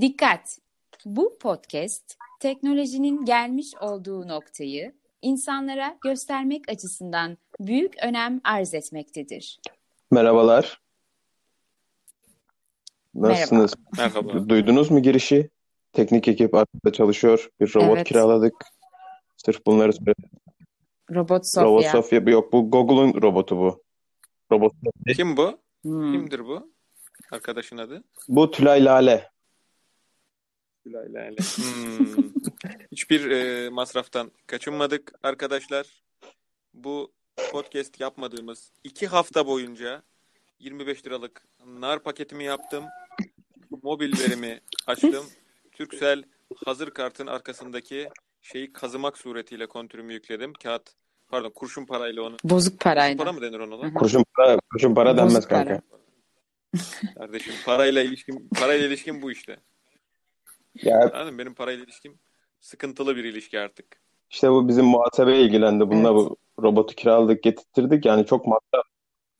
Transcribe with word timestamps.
Dikkat! 0.00 0.58
Bu 1.04 1.38
podcast 1.38 2.16
teknolojinin 2.40 3.24
gelmiş 3.24 3.74
olduğu 3.80 4.28
noktayı 4.28 4.94
insanlara 5.22 5.98
göstermek 6.00 6.68
açısından 6.68 7.38
büyük 7.60 8.04
önem 8.04 8.40
arz 8.44 8.74
etmektedir. 8.74 9.60
Merhabalar. 10.10 10.80
Nasılsınız? 13.14 13.74
Merhaba. 13.98 14.48
Duydunuz 14.48 14.90
mu 14.90 15.02
girişi? 15.02 15.50
Teknik 15.92 16.28
ekip 16.28 16.54
arkada 16.54 16.92
çalışıyor. 16.92 17.50
Bir 17.60 17.74
robot 17.74 17.96
Evet. 17.96 18.08
kiraladık. 18.08 18.54
Sırf 19.36 19.66
bunları. 19.66 19.92
Robot 21.10 21.46
Sofya. 21.46 21.64
Robot 21.64 21.86
Sofya. 21.86 22.20
Yok 22.20 22.52
bu 22.52 22.70
Google'un 22.70 23.22
robotu 23.22 23.56
bu. 23.56 23.82
Robot 24.52 24.72
Sofya. 24.72 25.14
Kim 25.14 25.36
bu? 25.36 25.58
Hmm. 25.82 26.12
Kimdir 26.12 26.44
bu? 26.44 26.72
Arkadaşın 27.30 27.78
adı? 27.78 28.04
Bu 28.28 28.50
Tülay 28.50 28.84
Lale. 28.84 29.33
Gülay 30.84 31.12
Lale. 31.14 31.36
Hmm. 31.36 32.32
Hiçbir 32.92 33.30
e, 33.30 33.68
masraftan 33.70 34.32
kaçınmadık 34.46 35.12
arkadaşlar. 35.22 35.86
Bu 36.74 37.12
podcast 37.52 38.00
yapmadığımız 38.00 38.72
iki 38.84 39.06
hafta 39.06 39.46
boyunca 39.46 40.02
25 40.58 41.06
liralık 41.06 41.42
nar 41.66 42.02
paketimi 42.02 42.44
yaptım. 42.44 42.84
Mobil 43.82 44.12
verimi 44.20 44.60
açtım. 44.86 45.24
Turkcell 45.72 46.22
hazır 46.64 46.90
kartın 46.90 47.26
arkasındaki 47.26 48.08
şeyi 48.42 48.72
kazımak 48.72 49.18
suretiyle 49.18 49.66
kontürümü 49.66 50.12
yükledim. 50.12 50.52
Kağıt 50.52 50.90
pardon 51.28 51.50
kurşun 51.50 51.86
parayla 51.86 52.22
onu. 52.22 52.36
Bozuk 52.44 52.72
Kurşun 52.72 52.78
parayla. 52.78 53.16
para 53.16 53.32
mı 53.32 53.40
denir 53.42 53.58
ona? 53.60 53.80
lan? 53.80 53.94
Kurşun 53.94 54.24
para, 54.36 54.58
kurşun 54.72 54.94
para 54.94 55.16
Bozuk 55.16 55.28
denmez 55.28 55.48
para. 55.48 55.64
kanka. 55.64 55.82
Kardeşim 57.18 57.54
parayla 57.64 58.02
ilişkim 58.02 58.48
parayla 58.48 58.86
ilişkim 58.86 59.22
bu 59.22 59.32
işte. 59.32 59.56
Ya 60.82 61.00
Anladın 61.00 61.32
mı? 61.32 61.38
Benim 61.38 61.54
parayla 61.54 61.84
ilişkim 61.84 62.18
sıkıntılı 62.60 63.16
bir 63.16 63.24
ilişki 63.24 63.58
artık. 63.60 63.86
işte 64.30 64.50
bu 64.50 64.68
bizim 64.68 64.84
muhasebe 64.84 65.36
ilgilendi. 65.40 65.88
Bununla 65.90 66.08
Evet. 66.08 66.18
bu 66.18 66.36
robotu 66.62 66.94
kiraladık, 66.94 67.42
getirttirdik. 67.42 68.04
Yani 68.06 68.26
çok 68.26 68.46
masraf. 68.46 68.84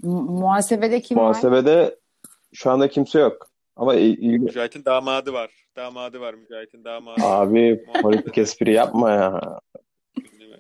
Mu- 0.02 0.22
muhasebede 0.22 1.00
kim 1.00 1.16
var? 1.18 1.22
Muhasebede 1.22 1.98
şu 2.52 2.70
anda 2.70 2.88
kimse 2.88 3.18
yok. 3.18 3.50
Ama 3.76 3.94
il- 3.94 4.18
ilgi... 4.18 4.38
Mücahit'in 4.38 4.84
damadı 4.84 5.32
var. 5.32 5.50
Damadı 5.76 6.20
var 6.20 6.34
Mücahit'in 6.34 6.84
damadı. 6.84 7.20
Abi 7.24 7.84
politik 8.02 8.38
espri 8.38 8.72
yapma 8.72 9.10
ya. 9.10 9.40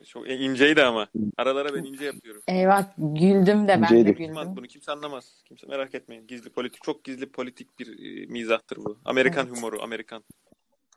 Çok 0.08 0.30
inceydi 0.30 0.82
ama. 0.82 1.06
Aralara 1.36 1.74
ben 1.74 1.84
ince 1.84 2.04
yapıyorum. 2.04 2.42
Eyvah 2.48 2.84
güldüm 2.98 3.68
de 3.68 3.82
ben 3.82 4.06
de 4.06 4.10
güldüm. 4.12 4.34
bunu 4.56 4.66
kimse 4.66 4.92
anlamaz. 4.92 5.42
Kimse 5.44 5.66
merak 5.66 5.94
etmeyin. 5.94 6.26
Gizli 6.26 6.50
politik, 6.50 6.82
çok 6.82 7.04
gizli 7.04 7.32
politik 7.32 7.78
bir 7.78 7.86
e, 7.88 8.26
mizahtır 8.26 8.76
bu. 8.76 8.98
Amerikan 9.04 9.46
Evet. 9.46 9.56
humoru, 9.56 9.82
Amerikan. 9.82 10.24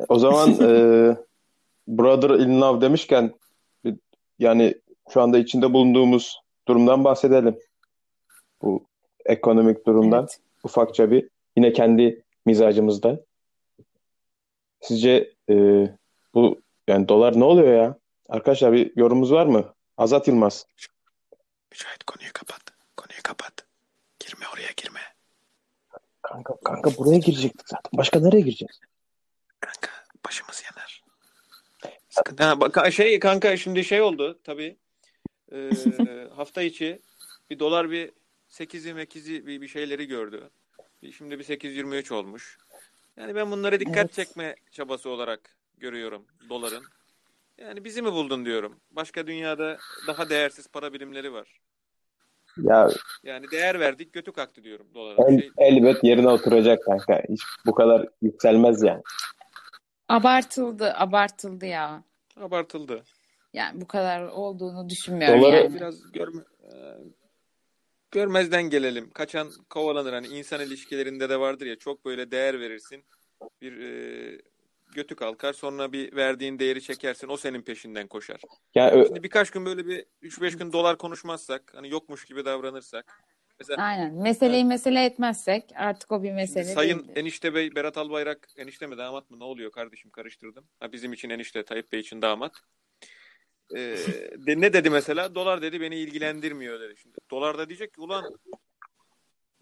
O 0.07 0.19
zaman 0.19 0.49
e, 0.61 0.67
Brother 1.87 2.29
in 2.29 2.61
Love 2.61 2.81
demişken 2.81 3.33
yani 4.39 4.75
şu 5.09 5.21
anda 5.21 5.37
içinde 5.37 5.73
bulunduğumuz 5.73 6.41
durumdan 6.67 7.03
bahsedelim. 7.03 7.59
Bu 8.61 8.85
ekonomik 9.25 9.85
durumdan 9.85 10.19
Evet. 10.19 10.39
ufakça 10.63 11.11
bir 11.11 11.29
yine 11.55 11.73
kendi 11.73 12.23
mizacımızda. 12.45 13.19
Sizce 14.81 15.33
e, 15.49 15.55
bu 16.33 16.61
yani 16.87 17.07
dolar 17.07 17.39
ne 17.39 17.43
oluyor 17.43 17.73
ya? 17.73 17.97
Arkadaşlar 18.29 18.73
bir 18.73 18.91
yorumunuz 18.95 19.31
var 19.31 19.45
mı? 19.45 19.73
Azat 19.97 20.27
Yılmaz. 20.27 20.65
Mücahit 21.71 22.03
konuyu 22.03 22.33
kapat. 22.33 22.61
Konuyu 22.97 23.23
kapat. 23.23 23.53
Girme 24.19 24.45
oraya 24.53 24.71
girme. 24.77 24.99
Kanka 26.21 26.55
kanka 26.63 26.97
buraya 26.97 27.17
girecektik 27.17 27.69
zaten. 27.69 27.91
Başka 27.97 28.19
nereye 28.19 28.41
gireceğiz? 28.41 28.79
Kanka 29.59 29.91
başımız 30.25 30.63
yanar. 30.71 31.03
Sıkıntı. 32.09 32.43
Ha, 32.43 32.61
bak, 32.61 32.93
şey 32.93 33.19
kanka 33.19 33.57
şimdi 33.57 33.83
şey 33.83 34.01
oldu 34.01 34.39
tabii. 34.43 34.77
Ee, 35.51 35.69
hafta 36.35 36.61
içi 36.61 37.01
bir 37.49 37.59
dolar 37.59 37.91
bir 37.91 38.11
8'i 38.49 38.93
mekizi 38.93 39.47
bir, 39.47 39.61
bir 39.61 39.67
şeyleri 39.67 40.07
gördü. 40.07 40.49
Şimdi 41.17 41.39
bir 41.39 41.43
8.23 41.43 42.13
olmuş. 42.13 42.57
Yani 43.17 43.35
ben 43.35 43.51
bunları 43.51 43.79
dikkat 43.79 43.97
Evet. 43.97 44.13
çekme 44.13 44.55
çabası 44.71 45.09
olarak 45.09 45.57
görüyorum 45.77 46.25
doların. 46.49 46.83
Yani 47.57 47.83
bizi 47.83 48.01
mi 48.01 48.11
buldun 48.11 48.45
diyorum. 48.45 48.79
Başka 48.91 49.27
dünyada 49.27 49.77
daha 50.07 50.29
değersiz 50.29 50.67
para 50.67 50.93
birimleri 50.93 51.33
var. 51.33 51.59
Ya 52.57 52.89
Yani 53.23 53.51
değer 53.51 53.79
verdik 53.79 54.13
götü 54.13 54.31
kalktı 54.31 54.63
diyorum 54.63 54.87
dolara. 54.93 55.29
el, 55.29 55.39
Şey, 55.39 55.51
elbet 55.57 56.03
yerine 56.03 56.29
oturacak 56.29 56.85
kanka. 56.85 57.23
Hiç 57.29 57.41
bu 57.65 57.75
kadar 57.75 58.07
yükselmez 58.21 58.83
yani. 58.83 59.01
Abartıldı, 60.09 60.93
abartıldı 60.93 61.65
ya. 61.65 62.03
abartıldı. 62.37 63.03
Yani 63.53 63.81
bu 63.81 63.87
kadar 63.87 64.21
olduğunu 64.27 64.89
düşünmüyorum 64.89 65.41
Doları- 65.41 65.55
yani. 65.55 65.75
Biraz 65.75 66.11
görme, 66.11 66.41
e, 66.63 66.73
görmezden 68.11 68.63
gelelim. 68.63 69.09
Kaçan 69.09 69.51
kovalanır. 69.69 70.13
Hani 70.13 70.27
insan 70.27 70.61
ilişkilerinde 70.61 71.29
de 71.29 71.39
vardır 71.39 71.65
ya 71.65 71.75
çok 71.75 72.05
böyle 72.05 72.31
değer 72.31 72.59
verirsin. 72.59 73.05
Bir 73.61 73.79
e, 73.81 74.41
götü 74.95 75.15
kalkar 75.15 75.53
sonra 75.53 75.91
bir 75.93 76.15
verdiğin 76.15 76.59
değeri 76.59 76.81
çekersin. 76.81 77.27
O 77.27 77.37
senin 77.37 77.61
peşinden 77.61 78.07
koşar. 78.07 78.41
Yani 78.75 79.05
Şimdi 79.07 79.23
birkaç 79.23 79.51
gün 79.51 79.65
böyle 79.65 79.87
bir 79.87 80.05
3-5 80.21 80.57
gün 80.57 80.73
dolar 80.73 80.97
konuşmazsak 80.97 81.71
hani 81.75 81.89
yokmuş 81.89 82.25
gibi 82.25 82.45
davranırsak. 82.45 83.23
Mesela 83.59 83.83
Aynen. 83.83 84.13
Meseleyi 84.13 84.65
mesele 84.65 85.05
etmezsek 85.05 85.63
artık 85.75 86.11
o 86.11 86.23
bir 86.23 86.31
mesele 86.31 86.63
Sayın 86.63 86.99
değildir. 86.99 87.15
Enişte 87.15 87.53
Bey 87.53 87.75
Berat 87.75 87.97
Albayrak 87.97 88.49
enişte 88.57 88.87
mi 88.87 88.97
damat 88.97 89.31
mı 89.31 89.39
ne 89.39 89.43
oluyor 89.43 89.71
kardeşim 89.71 90.11
karıştırdım. 90.11 90.65
Ha, 90.79 90.91
bizim 90.91 91.13
için 91.13 91.29
enişte 91.29 91.63
Tayyip 91.63 91.91
Bey 91.91 91.99
için 91.99 92.21
damat. 92.21 92.61
Ee, 93.75 93.77
de, 94.47 94.61
ne 94.61 94.73
dedi 94.73 94.89
mesela? 94.89 95.35
Dolar 95.35 95.61
dedi 95.61 95.81
beni 95.81 95.95
ilgilendirmiyor 95.95 96.79
dedi. 96.79 96.97
Şimdi 96.97 97.17
dolar 97.31 97.57
da 97.57 97.69
diyecek 97.69 97.93
ki 97.93 98.01
ulan 98.01 98.37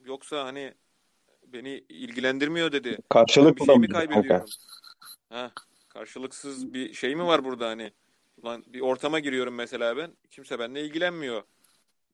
yoksa 0.04 0.46
hani 0.46 0.74
beni 1.48 1.84
ilgilendirmiyor 1.90 2.72
dedi. 2.72 2.90
Ben 2.90 3.08
karşılık 3.10 3.60
bir 3.60 3.66
şey 3.66 3.78
mi 3.78 3.88
kaybediyorum? 3.88 4.50
Ha, 5.30 5.52
karşılıksız 5.90 6.74
bir 6.74 6.94
şey 6.94 7.16
mi 7.16 7.26
var 7.26 7.44
burada 7.44 7.68
hani? 7.68 7.92
Ulan 8.38 8.64
bir 8.68 8.82
ortama 8.82 9.20
giriyorum 9.20 9.56
mesela 9.56 9.98
ben. 9.98 10.12
Kimse 10.32 10.60
benimle 10.60 10.86
ilgilenmiyor. 10.86 11.44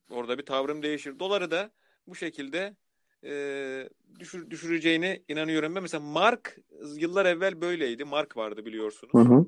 Orada 0.09 0.37
bir 0.37 0.45
tavrım 0.45 0.83
değişir. 0.83 1.19
Doları 1.19 1.51
da 1.51 1.71
bu 2.07 2.15
şekilde 2.15 2.75
e, 3.23 3.89
düşür, 4.19 4.49
düşüreceğine 4.49 5.21
inanıyorum 5.27 5.75
ben. 5.75 5.81
Mesela 5.81 6.01
Mark 6.01 6.57
yıllar 6.95 7.25
evvel 7.25 7.61
böyleydi. 7.61 8.03
Mark 8.03 8.37
vardı 8.37 8.65
biliyorsunuz. 8.65 9.13
Hı 9.13 9.33
hı. 9.33 9.45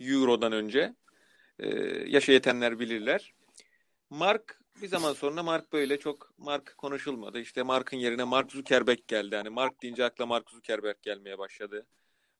Euro'dan 0.00 0.52
önce. 0.52 0.94
Ee, 1.58 1.68
yaşa 2.06 2.32
yetenler 2.32 2.78
bilirler. 2.78 3.34
Mark 4.10 4.60
bir 4.82 4.88
zaman 4.88 5.12
sonra 5.12 5.42
Mark 5.42 5.72
böyle 5.72 5.98
çok 5.98 6.34
Mark 6.38 6.74
konuşulmadı. 6.78 7.40
İşte 7.40 7.62
Mark'ın 7.62 7.96
yerine 7.96 8.24
Mark 8.24 8.52
Zuckerberg 8.52 8.98
geldi. 9.08 9.36
Hani 9.36 9.48
Mark 9.48 9.82
deyince 9.82 10.04
akla 10.04 10.26
Mark 10.26 10.50
Zuckerberg 10.50 10.96
gelmeye 11.02 11.38
başladı. 11.38 11.86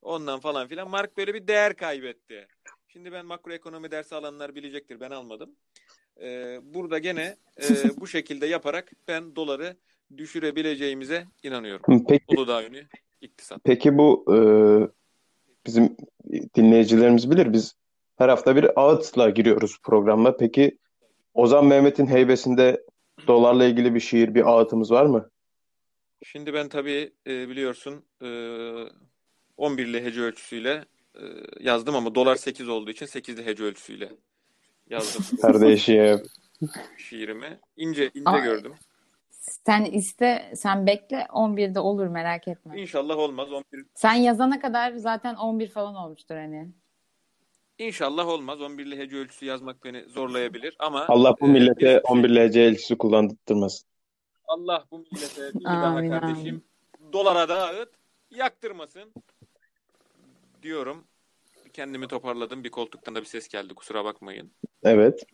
Ondan 0.02 0.40
falan 0.40 0.68
filan 0.68 0.90
Mark 0.90 1.16
böyle 1.16 1.34
bir 1.34 1.48
değer 1.48 1.76
kaybetti. 1.76 2.48
Şimdi 2.88 3.12
ben 3.12 3.26
makroekonomi 3.26 3.90
dersi 3.90 4.14
alanlar 4.14 4.54
bilecektir. 4.54 5.00
Ben 5.00 5.10
almadım. 5.10 5.56
Ee, 6.20 6.60
burada 6.62 6.98
gene 6.98 7.36
e, 7.56 7.64
bu 8.00 8.06
şekilde 8.06 8.46
yaparak 8.46 8.92
ben 9.08 9.36
doları 9.36 9.76
düşürebileceğimize 10.16 11.26
inanıyorum. 11.42 12.04
Peki 12.08 12.24
Uludağ 12.28 12.64
Ünü 12.64 12.86
İktisat. 13.20 13.60
Peki 13.64 13.98
bu 13.98 14.24
e, 14.34 14.38
bizim 15.66 15.96
dinleyicilerimiz 16.56 17.30
bilir 17.30 17.52
biz 17.52 17.74
her 18.16 18.28
hafta 18.28 18.56
bir 18.56 18.80
ağıtla 18.80 19.30
giriyoruz 19.30 19.78
programla. 19.82 20.36
Peki 20.36 20.78
Ozan 21.34 21.66
Mehmet'in 21.66 22.06
heybesinde 22.06 22.84
dolarla 23.26 23.64
ilgili 23.64 23.94
bir 23.94 24.00
şiir, 24.00 24.34
bir 24.34 24.50
ağıtımız 24.50 24.90
var 24.90 25.06
mı? 25.06 25.30
Şimdi 26.24 26.54
ben 26.54 26.68
tabii 26.68 27.12
e, 27.26 27.48
biliyorsun 27.48 28.04
e, 28.22 28.26
11'li 29.58 30.04
hece 30.04 30.20
ölçüsüyle 30.20 30.84
e, 31.14 31.22
yazdım 31.60 31.94
ama 31.94 32.14
dolar 32.14 32.36
8 32.36 32.68
olduğu 32.68 32.90
için 32.90 33.06
8'li 33.06 33.46
hece 33.46 33.64
ölçüsüyle 33.64 34.12
yazdım 34.90 35.38
Kardeşim. 35.42 36.22
şiirimi. 36.98 37.60
İnce 37.76 38.10
ince 38.14 38.30
Ay. 38.30 38.42
gördüm. 38.42 38.74
Sen 39.30 39.84
iste, 39.84 40.52
sen 40.56 40.86
bekle 40.86 41.16
11'de 41.30 41.80
olur 41.80 42.06
merak 42.06 42.48
etme. 42.48 42.80
İnşallah 42.80 43.18
olmaz 43.18 43.52
11 43.52 43.64
Sen 43.94 44.12
yazana 44.14 44.60
kadar 44.60 44.92
zaten 44.92 45.34
11 45.34 45.68
falan 45.68 45.94
olmuştur 45.94 46.34
hani. 46.34 46.68
İnşallah 47.78 48.26
olmaz 48.28 48.60
11'li 48.60 48.98
hece 48.98 49.16
ölçüsü 49.16 49.44
yazmak 49.46 49.84
beni 49.84 50.04
zorlayabilir 50.08 50.76
ama 50.78 51.04
Allah 51.08 51.34
bu 51.40 51.46
e, 51.46 51.50
millete 51.50 51.80
bir 51.80 51.86
şey- 51.86 52.00
11 52.04 52.30
LC 52.30 52.60
elçisi 52.60 52.98
kullandırmasın. 52.98 53.88
Allah 54.46 54.84
bu 54.90 54.98
millete 54.98 55.54
bir 55.54 55.64
daha 55.64 56.08
kardeşim 56.08 56.64
dolara 57.12 57.48
da 57.48 57.66
ağıt 57.68 57.90
yaktırmasın 58.30 59.12
diyorum. 60.62 61.04
Kendimi 61.72 62.08
toparladım. 62.08 62.64
Bir 62.64 62.70
koltuktan 62.70 63.14
da 63.14 63.20
bir 63.20 63.26
ses 63.26 63.48
geldi. 63.48 63.74
Kusura 63.74 64.04
bakmayın. 64.04 64.52
Evet. 64.86 65.26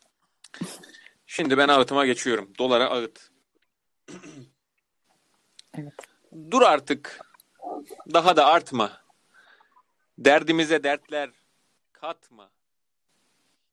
Şimdi 1.27 1.59
ben 1.59 1.69
ağıtıma 1.69 2.07
geçiyorum. 2.07 2.53
Dolara 2.59 2.91
ağıt. 2.91 3.31
Evet. 5.75 5.95
Dur 6.51 6.63
artık 6.63 7.21
Daha 8.13 8.37
da 8.37 8.47
artma. 8.47 9.03
Derdimize 10.19 10.83
dertler 10.83 11.31
katma. 11.93 12.51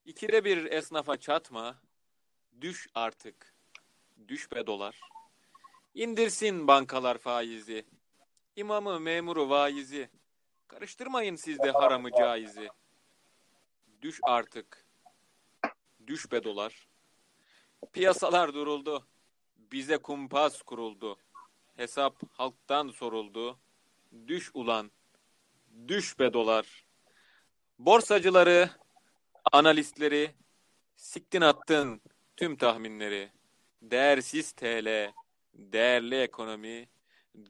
İkide 0.06 0.46
bir 0.46 0.66
esnafa 0.72 1.18
çatma. 1.18 1.76
Düş 2.62 2.88
artık. 2.96 3.54
Düş 4.28 4.52
be 4.52 4.68
dolar. 4.68 5.00
İndirsin 5.94 6.68
bankalar 6.68 7.18
faizi. 7.18 7.86
İmamı, 8.56 9.00
memuru, 9.00 9.50
vaizi. 9.50 10.10
Karıştırmayın 10.68 11.36
siz 11.36 11.60
de 11.60 11.72
haramı 11.72 12.12
caizi. 12.12 12.70
Düş 14.02 14.20
artık. 14.24 14.89
Düş 16.10 16.32
be 16.32 16.44
dolar. 16.44 16.88
Piyasalar 17.94 18.54
duruldu. 18.54 19.08
Bize 19.58 19.98
kumpas 19.98 20.62
kuruldu. 20.62 21.18
Hesap 21.76 22.22
halktan 22.32 22.88
soruldu. 22.88 23.60
Düş 24.28 24.52
ulan. 24.54 24.92
Düş 25.88 26.20
be 26.20 26.34
dolar. 26.34 26.86
Borsacıları, 27.80 28.70
analistleri, 29.52 30.36
siktin 30.96 31.42
attın 31.42 32.02
tüm 32.38 32.56
tahminleri. 32.56 33.32
Değersiz 33.82 34.52
TL, 34.52 35.14
değerli 35.54 36.22
ekonomi. 36.22 36.90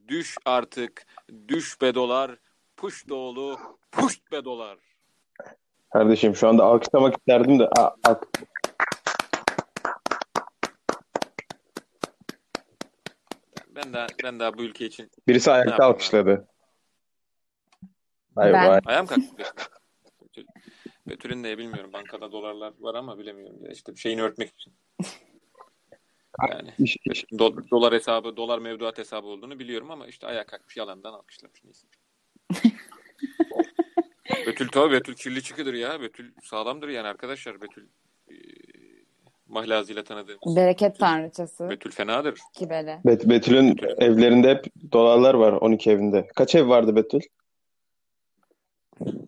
Düş 0.08 0.38
artık, 0.46 1.06
düş 1.48 1.82
be 1.82 1.96
dolar. 1.96 2.38
Puş 2.78 3.10
doğulu, 3.10 3.80
puş 3.92 4.32
be 4.32 4.46
dolar. 4.46 4.78
Kardeşim 5.94 6.36
şu 6.36 6.48
anda 6.48 6.64
alkışlamak 6.64 7.18
isterdim 7.18 7.60
de 7.60 7.68
a, 7.80 7.84
a- 7.84 8.22
Ben 13.76 13.94
daha 13.94 14.08
ben 14.24 14.40
daha 14.40 14.58
bu 14.58 14.64
ülke 14.64 14.86
için 14.86 15.12
birisi 15.28 15.52
ayakta 15.52 15.86
alkışladı. 15.86 16.48
Vay 18.36 18.54
Ben- 18.54 18.70
vay. 18.70 18.80
ayağım 18.86 19.06
kalktı. 19.06 19.24
Betül, 20.22 20.46
Betül'ün 21.08 21.44
de 21.44 21.58
bilmiyorum 21.58 21.94
bankada 21.94 22.32
dolarlar 22.32 22.74
var 22.80 22.96
ama 22.96 23.18
bilemiyorum. 23.18 23.72
İşte 23.72 23.96
şeyini 23.96 24.22
örtmek 24.22 24.50
için. 24.54 24.74
Yani 26.52 26.70
do- 27.32 27.70
dolar 27.72 27.94
hesabı, 27.94 28.38
dolar 28.38 28.60
mevduat 28.60 28.98
hesabı 28.98 29.28
olduğunu 29.28 29.60
biliyorum 29.60 29.92
ama 29.92 30.08
işte 30.08 30.28
ayağa 30.28 30.46
kalkmış 30.46 30.78
yalandan 30.78 31.14
alkışlamış 31.14 31.64
neyse. 31.64 31.88
Betül 34.48 34.68
tabii 34.68 34.92
Betül 34.92 35.14
kirli 35.16 35.44
çıkıdır 35.44 35.74
ya. 35.74 36.02
Betül 36.02 36.32
sağlamdır 36.44 36.88
yani 36.88 37.08
arkadaşlar. 37.08 37.62
Betül 37.62 37.88
e, 38.32 38.36
mahlazıyla 39.48 40.04
tanıdığımız. 40.04 40.56
Bereket 40.56 41.00
tanrıçası. 41.00 41.70
Betül 41.70 41.92
fenadır. 41.92 42.40
Kibele. 42.54 43.02
Bet 43.06 43.30
Betül'ün 43.30 43.78
evlerinde 43.98 44.50
hep 44.50 44.66
dolarlar 44.92 45.34
var 45.34 45.52
12 45.54 45.92
evinde. 45.92 46.28
Kaç 46.36 46.56
ev 46.56 46.70
vardı 46.70 46.96
Betül? 46.96 47.22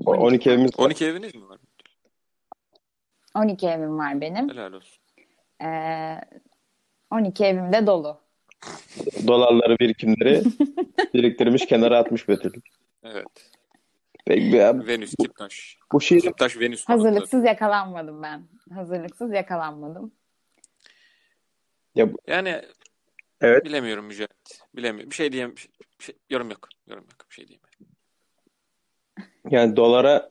O 0.05 0.11
12 0.13 0.49
evimiz 0.49 0.71
12 0.77 1.05
eviniz 1.05 1.35
mi 1.35 1.49
var? 1.49 1.57
12 3.35 3.67
evim 3.67 3.97
var 3.97 4.21
benim. 4.21 4.49
Helal 4.49 4.73
olsun. 4.73 4.97
Ee, 5.63 6.21
12 7.11 7.45
evim 7.45 7.73
de 7.73 7.87
dolu. 7.87 8.21
dolarları 9.27 9.79
birikimleri 9.79 10.43
biriktirmiş 11.13 11.65
kenara 11.65 11.97
atmış 11.97 12.27
Betül. 12.27 12.51
Evet. 13.03 13.50
Peki 14.31 14.55
ya, 14.55 14.87
Venüs, 14.87 15.15
Kiptaş. 15.15 15.77
bu 15.91 16.01
şiir 16.01 16.21
Kiptaş, 16.21 16.59
Venüs. 16.59 16.89
Hazırlıksız 16.89 17.45
yakalanmadım 17.45 18.21
ben. 18.23 18.43
Hazırlıksız 18.73 19.33
yakalanmadım. 19.33 20.11
Yani 22.27 22.61
Evet. 23.41 23.65
bilemiyorum 23.65 24.05
Mücahit. 24.05 24.61
Bilemiyorum. 24.75 25.09
Bir 25.09 25.15
şey 25.15 25.31
diyeyim. 25.31 25.55
Bir 25.55 25.61
şey, 25.61 25.71
bir 25.99 26.03
şey- 26.03 26.15
yorum 26.29 26.49
yok. 26.49 26.69
Yorum 26.87 27.03
yok. 27.03 27.29
Bir 27.29 27.35
şey 27.35 27.47
diyeyim. 27.47 27.61
yani 29.49 29.75
dolara 29.75 30.29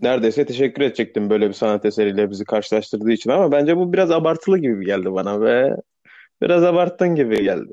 neredeyse 0.00 0.46
teşekkür 0.46 0.82
edecektim 0.82 1.30
böyle 1.30 1.48
bir 1.48 1.54
sanat 1.54 1.84
eseriyle 1.84 2.30
bizi 2.30 2.44
karşılaştırdığı 2.44 3.12
için 3.12 3.30
ama 3.30 3.52
bence 3.52 3.76
bu 3.76 3.92
biraz 3.92 4.10
abartılı 4.10 4.58
gibi 4.58 4.86
geldi 4.86 5.12
bana 5.12 5.40
ve 5.40 5.76
biraz 6.42 6.64
abarttın 6.64 7.14
gibi 7.14 7.42
geldi. 7.42 7.72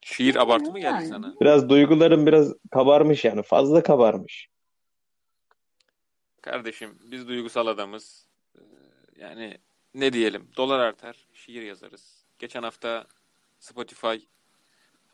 Şiir 0.00 0.36
abartı 0.36 0.72
mı 0.72 0.80
geldi 0.80 1.06
sana? 1.06 1.34
Biraz 1.40 1.68
duygularım 1.68 2.26
biraz 2.26 2.54
kabarmış 2.70 3.24
yani 3.24 3.42
fazla 3.42 3.82
kabarmış. 3.82 4.48
Kardeşim 6.42 6.98
biz 7.10 7.28
duygusal 7.28 7.66
adamız. 7.66 8.28
Ee, 8.56 8.60
Yani 9.16 9.58
ne 9.94 10.12
diyelim? 10.12 10.50
Dolar 10.56 10.78
artar, 10.78 11.26
şiir 11.32 11.62
yazarız. 11.62 12.24
Geçen 12.38 12.62
hafta 12.62 13.06
Spotify 13.58 14.16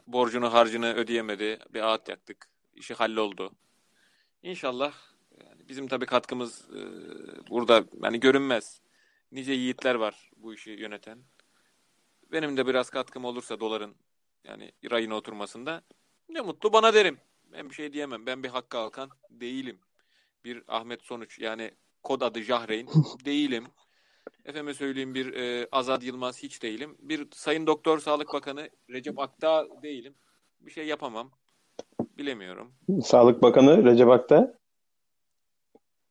borcunu 0.06 0.52
harcını 0.52 0.94
ödeyemedi. 0.94 1.58
Bir 1.70 1.80
ağıt 1.80 2.08
yaktık. 2.08 2.48
İşi 2.74 2.94
halloldu. 2.94 3.52
İnşallah 4.42 4.94
yani 5.44 5.68
bizim 5.68 5.88
tabii 5.88 6.06
katkımız 6.06 6.68
e, 6.70 6.80
burada 7.50 7.84
yani 8.02 8.20
görünmez. 8.20 8.80
Nice 9.32 9.52
yiğitler 9.52 9.94
var 9.94 10.30
bu 10.36 10.54
işi 10.54 10.70
yöneten. 10.70 11.18
Benim 12.32 12.56
de 12.56 12.66
biraz 12.66 12.90
katkım 12.90 13.24
olursa 13.24 13.60
doların 13.60 13.94
yani 14.44 14.72
rayına 14.90 15.14
oturmasında 15.14 15.82
ne 16.28 16.40
mutlu 16.40 16.72
bana 16.72 16.94
derim. 16.94 17.18
Ben 17.52 17.70
bir 17.70 17.74
şey 17.74 17.92
diyemem. 17.92 18.26
Ben 18.26 18.42
bir 18.42 18.48
Hakkı 18.48 18.78
Alkan 18.78 19.10
değilim. 19.30 19.78
Bir 20.44 20.62
Ahmet 20.68 21.02
Sonuç 21.02 21.38
yani 21.38 21.70
kod 22.02 22.20
adı 22.20 22.40
Jahreyn 22.42 22.88
değilim. 23.24 23.66
Efeme 24.44 24.74
söyleyeyim 24.74 25.14
bir 25.14 25.34
e, 25.34 25.68
Azad 25.72 26.02
Yılmaz 26.02 26.42
hiç 26.42 26.62
değilim. 26.62 26.96
Bir 26.98 27.28
Sayın 27.34 27.66
Doktor 27.66 27.98
Sağlık 27.98 28.32
Bakanı 28.32 28.70
Recep 28.90 29.18
Akta 29.18 29.66
değilim. 29.82 30.14
Bir 30.60 30.70
şey 30.70 30.86
yapamam. 30.86 31.30
Bilemiyorum. 32.18 32.72
Sağlık 33.04 33.42
Bakanı 33.42 33.84
Recep 33.84 34.08
Akta. 34.08 34.54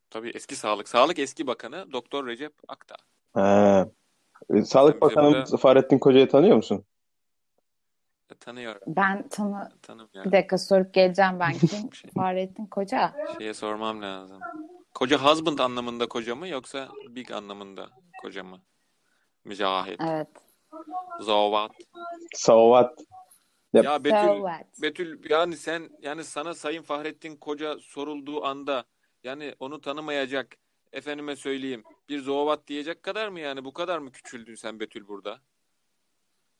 Tabii 0.09 0.30
eski 0.30 0.56
sağlık. 0.56 0.89
Sağlık 0.89 1.19
eski 1.19 1.47
bakanı 1.47 1.91
Doktor 1.94 2.27
Recep 2.27 2.53
Akta. 2.68 2.95
Ha. 3.33 3.89
E, 4.53 4.62
Sağlık 4.62 5.01
Bakanı 5.01 5.31
burada- 5.33 5.57
Fahrettin 5.57 6.00
Koca'yı 6.00 6.30
tanıyor 6.30 6.56
musun? 6.56 6.83
Tanıyorum. 8.45 8.81
Ben 8.88 9.28
tanı... 9.28 9.72
Bir 9.75 9.81
Tanımıyorum. 9.81 10.31
dakika 10.31 10.57
sorup 10.57 10.94
geleceğim 10.94 11.40
ben 11.40 11.54
kim? 11.68 11.94
Şey. 11.94 12.12
Fahrettin 12.12 12.66
Koca. 12.66 13.13
Şeye 13.38 13.54
sormam 13.54 14.01
lazım. 14.01 14.40
Koca 14.94 15.18
husband 15.18 15.60
anlamında 15.60 16.07
koca 16.07 16.36
mı 16.36 16.48
yoksa 16.48 16.90
big 17.10 17.31
anlamında 17.31 17.90
koca 18.22 18.44
mı? 18.44 18.62
Mücahit. 19.45 20.01
Evet. 20.01 20.28
Zavat. 21.19 21.72
Savat. 22.36 23.00
Yap. 23.74 23.86
Ya 23.86 24.04
Betül, 24.04 24.18
So 24.18 24.36
what? 24.36 24.81
Betül 24.81 25.30
yani 25.30 25.57
sen 25.57 25.90
yani 26.01 26.24
sana 26.24 26.54
Sayın 26.54 26.81
Fahrettin 26.81 27.36
Koca 27.36 27.80
sorulduğu 27.80 28.45
anda 28.45 28.83
yani 29.23 29.56
onu 29.59 29.81
tanımayacak 29.81 30.56
efendime 30.92 31.35
söyleyeyim 31.35 31.83
bir 32.09 32.19
zovat 32.19 32.68
diyecek 32.68 33.04
kadar 33.04 33.28
mı 33.28 33.40
yani 33.40 33.66
bu 33.66 33.73
kadar 33.73 33.97
mı 33.97 34.12
küçüldün 34.12 34.56
sen 34.56 34.80
Betül 34.80 35.07
burada? 35.07 35.40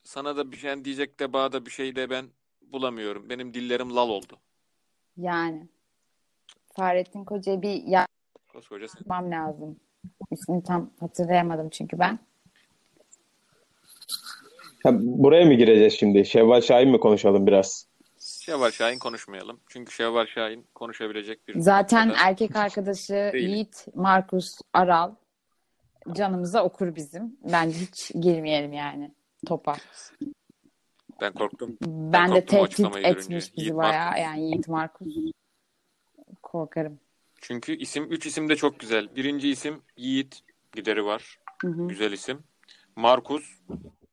Sana 0.04 0.36
da 0.36 0.52
bir 0.52 0.56
şey 0.56 0.84
diyecek 0.84 1.20
de 1.20 1.32
bana 1.32 1.52
da 1.52 1.66
bir 1.66 1.70
şey 1.70 1.96
de 1.96 2.10
ben 2.10 2.26
bulamıyorum. 2.72 3.30
Benim 3.30 3.54
dillerim 3.54 3.96
lal 3.96 4.08
oldu. 4.08 4.38
Yani. 5.16 5.68
Fahrettin 6.76 7.24
Koca'yı 7.24 7.62
bir 7.62 7.82
Koskoca 8.52 8.88
sen. 8.88 8.98
yapmam 8.98 9.30
lazım. 9.30 9.80
İsmini 10.30 10.62
tam 10.62 10.90
hatırlayamadım 11.00 11.68
çünkü 11.70 11.98
ben. 11.98 12.18
Ha, 14.82 14.90
buraya 15.00 15.44
mı 15.44 15.54
gireceğiz 15.54 15.92
şimdi? 15.92 16.26
Şevval 16.26 16.60
Şahin 16.60 16.88
mi 16.90 17.00
konuşalım 17.00 17.46
biraz? 17.46 17.86
Şevval 18.20 18.70
Şahin 18.70 18.98
konuşmayalım. 18.98 19.60
Çünkü 19.68 19.92
Şevval 19.92 20.26
Şahin 20.26 20.66
konuşabilecek 20.74 21.48
bir 21.48 21.60
Zaten 21.60 22.08
noktada. 22.08 22.28
erkek 22.28 22.56
arkadaşı 22.56 23.12
Değilim. 23.32 23.50
Yiğit 23.50 23.86
Markus 23.94 24.58
Aral 24.72 25.14
canımıza 26.12 26.64
okur 26.64 26.94
bizim. 26.94 27.36
Bence 27.52 27.78
hiç 27.78 28.12
girmeyelim 28.20 28.72
yani 28.72 29.10
topa. 29.44 29.76
ben 31.20 31.32
korktum. 31.32 31.76
Ben, 31.82 32.34
de 32.34 32.46
korktum 32.46 32.86
o 32.86 32.90
tehdit 32.90 33.06
etmiş 33.06 33.56
bizi 33.56 33.60
Yiğit 33.60 33.76
bayağı. 33.76 34.04
Markus. 34.04 34.22
Yani 34.22 34.42
Yiğit 34.42 34.68
Markus. 34.68 35.08
Korkarım. 36.42 37.00
Çünkü 37.40 37.76
isim, 37.76 38.12
üç 38.12 38.26
isim 38.26 38.48
de 38.48 38.56
çok 38.56 38.80
güzel. 38.80 39.16
Birinci 39.16 39.48
isim 39.48 39.82
Yiğit 39.96 40.40
gideri 40.72 41.04
var. 41.04 41.38
Hı 41.62 41.68
hı. 41.68 41.88
Güzel 41.88 42.12
isim. 42.12 42.44
Markus 42.96 43.58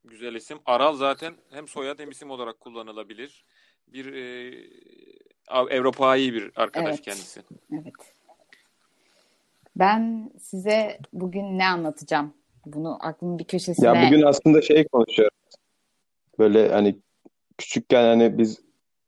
güzel 0.06 0.36
isim. 0.36 0.60
Aral 0.66 0.96
zaten 0.96 1.36
hem 1.50 1.68
soyad 1.68 2.00
hem 2.00 2.10
isim 2.10 2.32
olarak 2.32 2.60
kullanılabilir. 2.60 3.46
Bir 3.88 4.14
e, 4.14 4.54
Avrupa'yı 5.48 6.34
bir 6.34 6.52
arkadaş 6.56 6.96
Evet. 6.96 7.02
kendisi. 7.02 7.42
Evet. 7.74 7.94
Ben 9.76 10.32
size 10.40 11.00
bugün 11.14 11.58
ne 11.58 11.68
anlatacağım? 11.68 12.34
Bunu 12.66 12.98
aklımın 13.02 13.40
bir 13.40 13.44
köşesine 13.44 13.86
Ya 13.86 14.04
bugün 14.06 14.22
aslında 14.22 14.62
şey 14.62 14.88
konuşuyoruz. 14.88 15.38
Böyle 16.40 16.70
hani 16.74 17.00
küçükken 17.58 18.04
hani 18.04 18.38
biz 18.38 18.62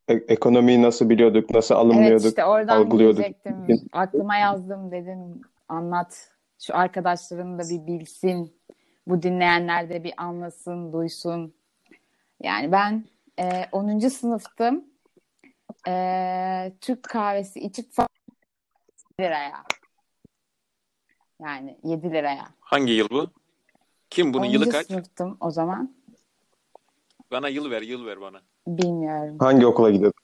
e- 0.08 0.14
ekonomiyi 0.14 0.82
nasıl 0.82 1.10
biliyorduk, 1.10 1.50
nasıl 1.50 1.76
Evet 1.76 1.86
alımlıyorduk, 1.86 2.26
işte 2.26 2.46
oradan 2.46 2.78
algılıyorduk. 2.78 3.18
diyecektim. 3.18 3.90
Aklıma 3.94 4.36
yazdım 4.36 4.92
dedim 4.92 5.42
anlat. 5.70 6.30
Şu 6.60 6.76
arkadaşların 6.76 7.60
da 7.60 7.64
bir 7.70 7.88
bilsin. 7.88 8.54
Bu 9.08 9.24
dinleyenler 9.24 9.90
de 9.90 10.04
bir 10.04 10.14
anlasın, 10.18 10.94
duysun. 10.94 11.54
Yani 12.44 12.72
ben 12.72 13.06
e, 13.40 13.66
10. 13.72 14.10
sınıftım. 14.10 14.86
Ee, 15.88 16.74
Türk 16.82 17.04
kahvesi 17.04 17.60
içip 17.60 17.94
fa- 17.94 18.08
liraya. 19.20 19.64
Yani 21.42 21.80
7 21.84 22.12
liraya. 22.12 22.48
Hangi 22.60 22.94
yıl 22.94 23.10
bu? 23.10 23.28
Kim 24.14 24.34
bunun 24.34 24.46
10. 24.46 24.50
yılı 24.50 24.70
kaç? 24.70 24.88
sınıftım 24.88 25.38
o 25.40 25.52
zaman. 25.52 25.96
Bana 27.32 27.50
yıl 27.50 27.72
ver, 27.72 27.82
yıl 27.82 28.06
ver 28.06 28.22
bana. 28.22 28.42
Bilmiyorum. 28.68 29.38
Hangi 29.40 29.66
okula 29.66 29.90
gidiyordun? 29.90 30.20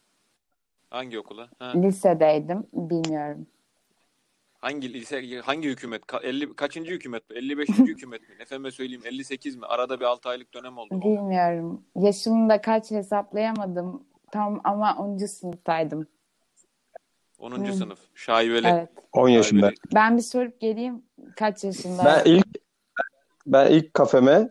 Hangi 0.90 1.20
okula? 1.20 1.50
Ha. 1.60 1.74
Lisedeydim. 1.76 2.68
Bilmiyorum. 2.74 3.48
Hangi 4.60 4.94
lise, 4.94 5.40
hangi 5.40 5.70
hükümet? 5.70 6.04
Ka- 6.04 6.24
50 6.24 6.56
kaçıncı 6.56 6.92
hükümet 6.92 7.30
bu? 7.30 7.34
55. 7.38 7.70
hükümet 7.70 8.22
mi? 8.22 8.36
Efendime 8.40 8.72
söyleyeyim 8.72 9.02
58 9.06 9.56
mi? 9.56 9.66
Arada 9.66 10.00
bir 10.00 10.06
6 10.06 10.30
aylık 10.30 10.54
dönem 10.54 10.78
oldu. 10.78 10.94
mu? 10.96 11.02
Bilmiyorum. 11.02 11.86
Yaşımı 11.96 12.50
da 12.50 12.62
kaç 12.62 12.92
hesaplayamadım. 12.92 14.04
Tam 14.32 14.62
ama 14.64 14.96
10. 14.98 15.18
sınıftaydım. 15.18 16.08
10. 17.40 17.52
Hı. 17.52 17.74
sınıf. 17.74 18.00
Şaibeli. 18.16 18.68
Evet. 18.68 18.90
10 19.14 19.30
yaşında. 19.30 19.62
Şaibeli. 19.62 19.96
Ben 19.96 20.18
bir 20.18 20.22
sorup 20.22 20.62
geleyim. 20.62 21.04
Kaç 21.36 21.64
yaşında? 21.64 22.06
Ben 22.06 22.32
ilk 22.32 22.69
ben 23.48 23.72
ilk 23.72 23.94
kafeme 23.94 24.50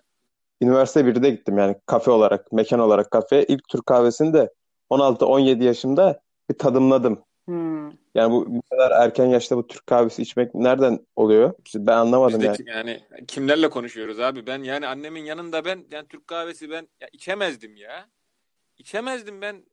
üniversite 0.60 1.00
1'de 1.00 1.30
gittim 1.30 1.58
yani 1.58 1.76
kafe 1.86 2.10
olarak, 2.10 2.52
mekan 2.52 2.80
olarak 2.80 3.10
kafe. 3.10 3.44
İlk 3.44 3.68
Türk 3.68 3.86
kahvesini 3.86 4.32
de 4.32 4.52
16-17 4.90 5.64
yaşımda 5.64 6.20
bir 6.50 6.58
tadımladım. 6.58 7.22
Hmm. 7.44 7.88
Yani 8.14 8.32
bu, 8.32 8.46
bu 8.48 8.62
kadar 8.70 8.90
erken 8.90 9.26
yaşta 9.26 9.56
bu 9.56 9.66
Türk 9.66 9.86
kahvesi 9.86 10.22
içmek 10.22 10.54
nereden 10.54 11.06
oluyor? 11.16 11.52
Ben 11.74 11.96
anlamadım 11.96 12.40
Biz 12.40 12.58
de 12.58 12.70
yani. 12.70 12.90
yani 12.90 13.26
kimlerle 13.26 13.70
konuşuyoruz 13.70 14.20
abi? 14.20 14.46
Ben 14.46 14.62
yani 14.62 14.86
annemin 14.86 15.24
yanında 15.24 15.64
ben 15.64 15.84
yani 15.90 16.08
Türk 16.08 16.26
kahvesi 16.26 16.70
ben 16.70 16.88
ya 17.00 17.08
içemezdim 17.12 17.76
ya. 17.76 18.08
İçemezdim 18.78 19.40
ben. 19.40 19.64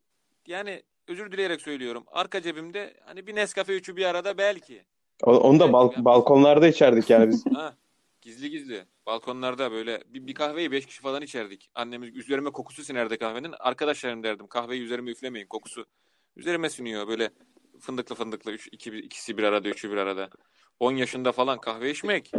Yani 0.47 0.83
özür 1.07 1.31
dileyerek 1.31 1.61
söylüyorum. 1.61 2.03
Arka 2.07 2.41
cebimde 2.41 2.93
hani 3.05 3.27
bir 3.27 3.35
Nescafe 3.35 3.73
üçü 3.73 3.95
bir 3.95 4.05
arada 4.05 4.37
belki. 4.37 4.83
Onu 5.23 5.59
da 5.59 5.73
bal- 5.73 6.05
balkonlarda 6.05 6.67
içerdik 6.67 7.09
yani 7.09 7.29
biz. 7.29 7.43
Gizli 8.25 8.49
gizli. 8.49 8.85
Balkonlarda 9.05 9.71
böyle 9.71 10.03
bir, 10.07 10.27
bir 10.27 10.33
kahveyi 10.33 10.71
beş 10.71 10.85
kişi 10.85 11.01
falan 11.01 11.21
içerdik. 11.21 11.69
Annemiz 11.75 12.15
üzerime 12.15 12.49
kokusu 12.49 12.83
sinerdi 12.83 13.17
kahvenin. 13.17 13.53
Arkadaşlarım 13.59 14.23
derdim 14.23 14.47
kahveyi 14.47 14.81
üzerime 14.81 15.11
üflemeyin 15.11 15.47
kokusu. 15.47 15.85
Üzerime 16.35 16.69
siniyor 16.69 17.07
böyle 17.07 17.29
fındıklı 17.79 18.15
fındıklı 18.15 18.51
üç, 18.51 18.69
iki, 18.71 18.97
ikisi 18.97 19.37
bir 19.37 19.43
arada 19.43 19.69
üçü 19.69 19.91
bir 19.91 19.97
arada. 19.97 20.29
10 20.79 20.91
yaşında 20.91 21.31
falan 21.31 21.59
kahve 21.59 21.91
içmek. 21.91 22.31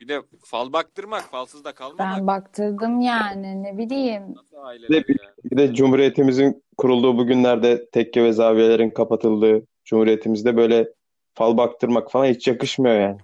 Bir 0.00 0.08
de 0.08 0.22
fal 0.44 0.72
baktırmak, 0.72 1.22
falsız 1.22 1.64
da 1.64 1.72
kalmamak. 1.72 2.18
Ben 2.18 2.26
baktırdım 2.26 3.00
yani 3.00 3.62
ne 3.62 3.78
bileyim. 3.78 4.22
Nasıl 4.34 4.56
Bir 4.56 4.66
aileler 4.66 5.08
de, 5.08 5.12
ya? 5.12 5.34
bir 5.44 5.56
de 5.56 5.74
Cumhuriyetimizin 5.74 6.62
kurulduğu 6.76 7.18
bu 7.18 7.26
günlerde 7.26 7.90
tekke 7.90 8.24
ve 8.24 8.32
zaviyelerin 8.32 8.90
kapatıldığı 8.90 9.66
Cumhuriyetimizde 9.84 10.56
böyle 10.56 10.88
fal 11.34 11.56
baktırmak 11.56 12.10
falan 12.10 12.26
hiç 12.26 12.48
yakışmıyor 12.48 13.00
yani. 13.00 13.18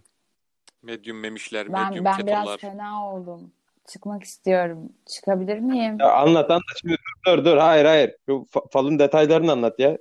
Medyum 0.84 1.20
memişler, 1.20 1.72
Ben 1.72 1.88
medyum 1.88 2.04
ben 2.04 2.18
biraz 2.26 2.38
ketolar. 2.40 2.58
fena 2.58 3.12
oldum. 3.14 3.52
Çıkmak 3.86 4.22
istiyorum. 4.22 4.92
Çıkabilir 5.06 5.58
miyim? 5.58 5.96
Ya 6.00 6.12
anlat 6.12 6.50
anlat 6.50 6.62
şimdi 6.80 6.94
dur 7.26 7.38
dur 7.38 7.44
dur 7.44 7.56
hayır 7.56 7.84
hayır. 7.84 8.14
Şu 8.26 8.32
fa- 8.32 8.70
falın 8.70 8.98
detaylarını 8.98 9.52
anlat 9.52 9.78
ya. 9.78 9.98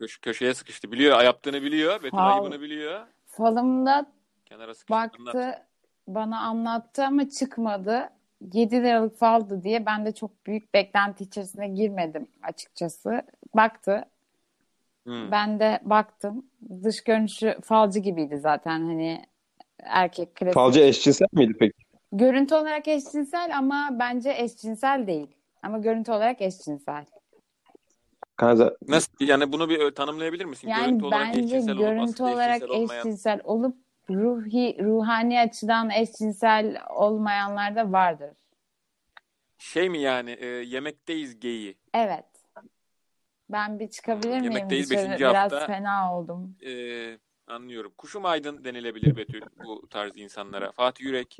Köş- 0.00 0.20
köşeye 0.20 0.54
sıkıştı. 0.54 0.92
Biliyor, 0.92 1.22
yaptığını 1.22 1.62
biliyor. 1.62 1.96
Betül 2.02 2.10
Fal. 2.10 2.32
ayıbını 2.42 2.60
biliyor. 2.60 3.00
Falımda 3.26 4.06
Kenara 4.44 4.74
sıkıştı. 4.74 4.94
Anlat. 4.94 5.10
baktı, 5.26 5.62
bana 6.08 6.40
anlattı 6.40 7.04
ama 7.04 7.28
çıkmadı. 7.30 8.10
7 8.52 8.76
liralık 8.82 9.16
faldı 9.18 9.62
diye 9.64 9.86
ben 9.86 10.06
de 10.06 10.12
çok 10.14 10.46
büyük 10.46 10.74
beklenti 10.74 11.24
içerisine 11.24 11.68
girmedim 11.68 12.26
açıkçası. 12.42 13.22
Baktı, 13.54 14.04
Hmm. 15.04 15.30
ben 15.30 15.60
de 15.60 15.80
baktım. 15.82 16.46
Dış 16.84 17.04
görünüşü 17.04 17.58
falcı 17.64 17.98
gibiydi 18.00 18.38
zaten 18.38 18.80
hani 18.80 19.26
erkek 19.84 20.34
klasik. 20.34 20.54
Falcı 20.54 20.80
eşcinsel 20.80 21.26
miydi 21.32 21.52
peki? 21.58 21.72
Görüntü 22.12 22.54
olarak 22.54 22.88
eşcinsel 22.88 23.58
ama 23.58 23.88
bence 23.92 24.34
eşcinsel 24.38 25.06
değil. 25.06 25.36
Ama 25.62 25.78
görüntü 25.78 26.12
olarak 26.12 26.42
eşcinsel. 26.42 27.04
Kanka, 28.36 28.76
Nasıl 28.88 29.12
yani 29.20 29.52
bunu 29.52 29.68
bir 29.68 29.90
tanımlayabilir 29.90 30.44
misin? 30.44 30.68
Yani 30.68 30.86
görüntü 30.86 31.04
olarak 31.04 31.26
bence 31.26 31.40
eşcinsel 31.40 31.74
olup 31.74 31.80
görüntü 31.80 32.12
aslında 32.12 32.30
olarak 32.30 32.56
eşcinsel 32.56 32.80
olmayan. 32.80 32.98
eşcinsel 33.00 33.40
olup 33.44 33.76
ruhi 34.10 34.76
ruhani 34.84 35.40
açıdan 35.40 35.90
eşcinsel 35.90 36.82
olmayanlar 36.90 37.76
da 37.76 37.92
vardır. 37.92 38.30
Şey 39.58 39.90
mi 39.90 39.98
yani 40.00 40.30
e, 40.30 40.46
yemekteyiz 40.46 41.40
geyi. 41.40 41.78
Evet. 41.94 42.24
Ben 43.50 43.78
bir 43.78 43.88
çıkabilir 43.88 44.40
miyim? 44.40 44.44
Yemekteyiz 44.44 44.90
Dışarı 44.90 45.04
beşinci 45.04 45.18
biraz 45.18 45.52
hafta. 45.52 45.66
fena 45.66 46.18
oldum. 46.18 46.56
E, 46.66 46.72
anlıyorum. 47.46 47.92
Kuşum 47.98 48.24
aydın 48.24 48.64
denilebilir 48.64 49.16
Betül 49.16 49.42
bu 49.64 49.88
tarz 49.88 50.12
insanlara. 50.16 50.72
Fatih 50.72 51.04
Yürek, 51.04 51.38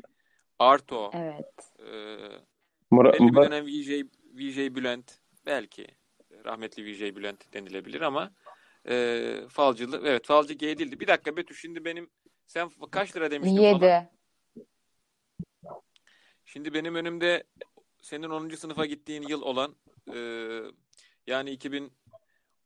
Arto, 0.59 1.11
Evet. 1.13 1.73
e, 1.79 2.17
Murat, 2.91 3.13
belli 3.13 3.35
bir 3.35 3.41
dönem 3.41 3.65
VJ, 3.65 3.89
VJ 4.33 4.75
Bülent 4.75 5.19
belki 5.45 5.87
rahmetli 6.45 6.85
VJ 6.85 7.15
Bülent 7.15 7.53
denilebilir 7.53 8.01
ama 8.01 8.31
e, 8.89 9.41
falcılık 9.49 10.05
evet 10.05 10.25
falcı 10.25 10.53
gay 10.53 10.77
değildi. 10.77 10.99
Bir 10.99 11.07
dakika 11.07 11.37
Betül 11.37 11.55
şimdi 11.55 11.85
benim 11.85 12.09
sen 12.47 12.69
kaç 12.91 13.15
lira 13.15 13.31
demiştin 13.31 13.57
falan? 13.57 13.73
7. 13.73 14.09
Şimdi 16.45 16.73
benim 16.73 16.95
önümde 16.95 17.43
senin 18.01 18.29
10. 18.29 18.49
sınıfa 18.49 18.85
gittiğin 18.85 19.21
yıl 19.21 19.41
olan 19.41 19.75
e, 20.13 20.19
yani 21.27 21.51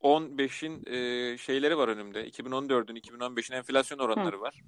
2015'in 0.04 0.84
e, 0.86 1.38
şeyleri 1.38 1.78
var 1.78 1.88
önümde. 1.88 2.30
2014'ün 2.30 2.96
2015'in 2.96 3.56
enflasyon 3.56 4.00
oranları 4.00 4.42
var. 4.42 4.62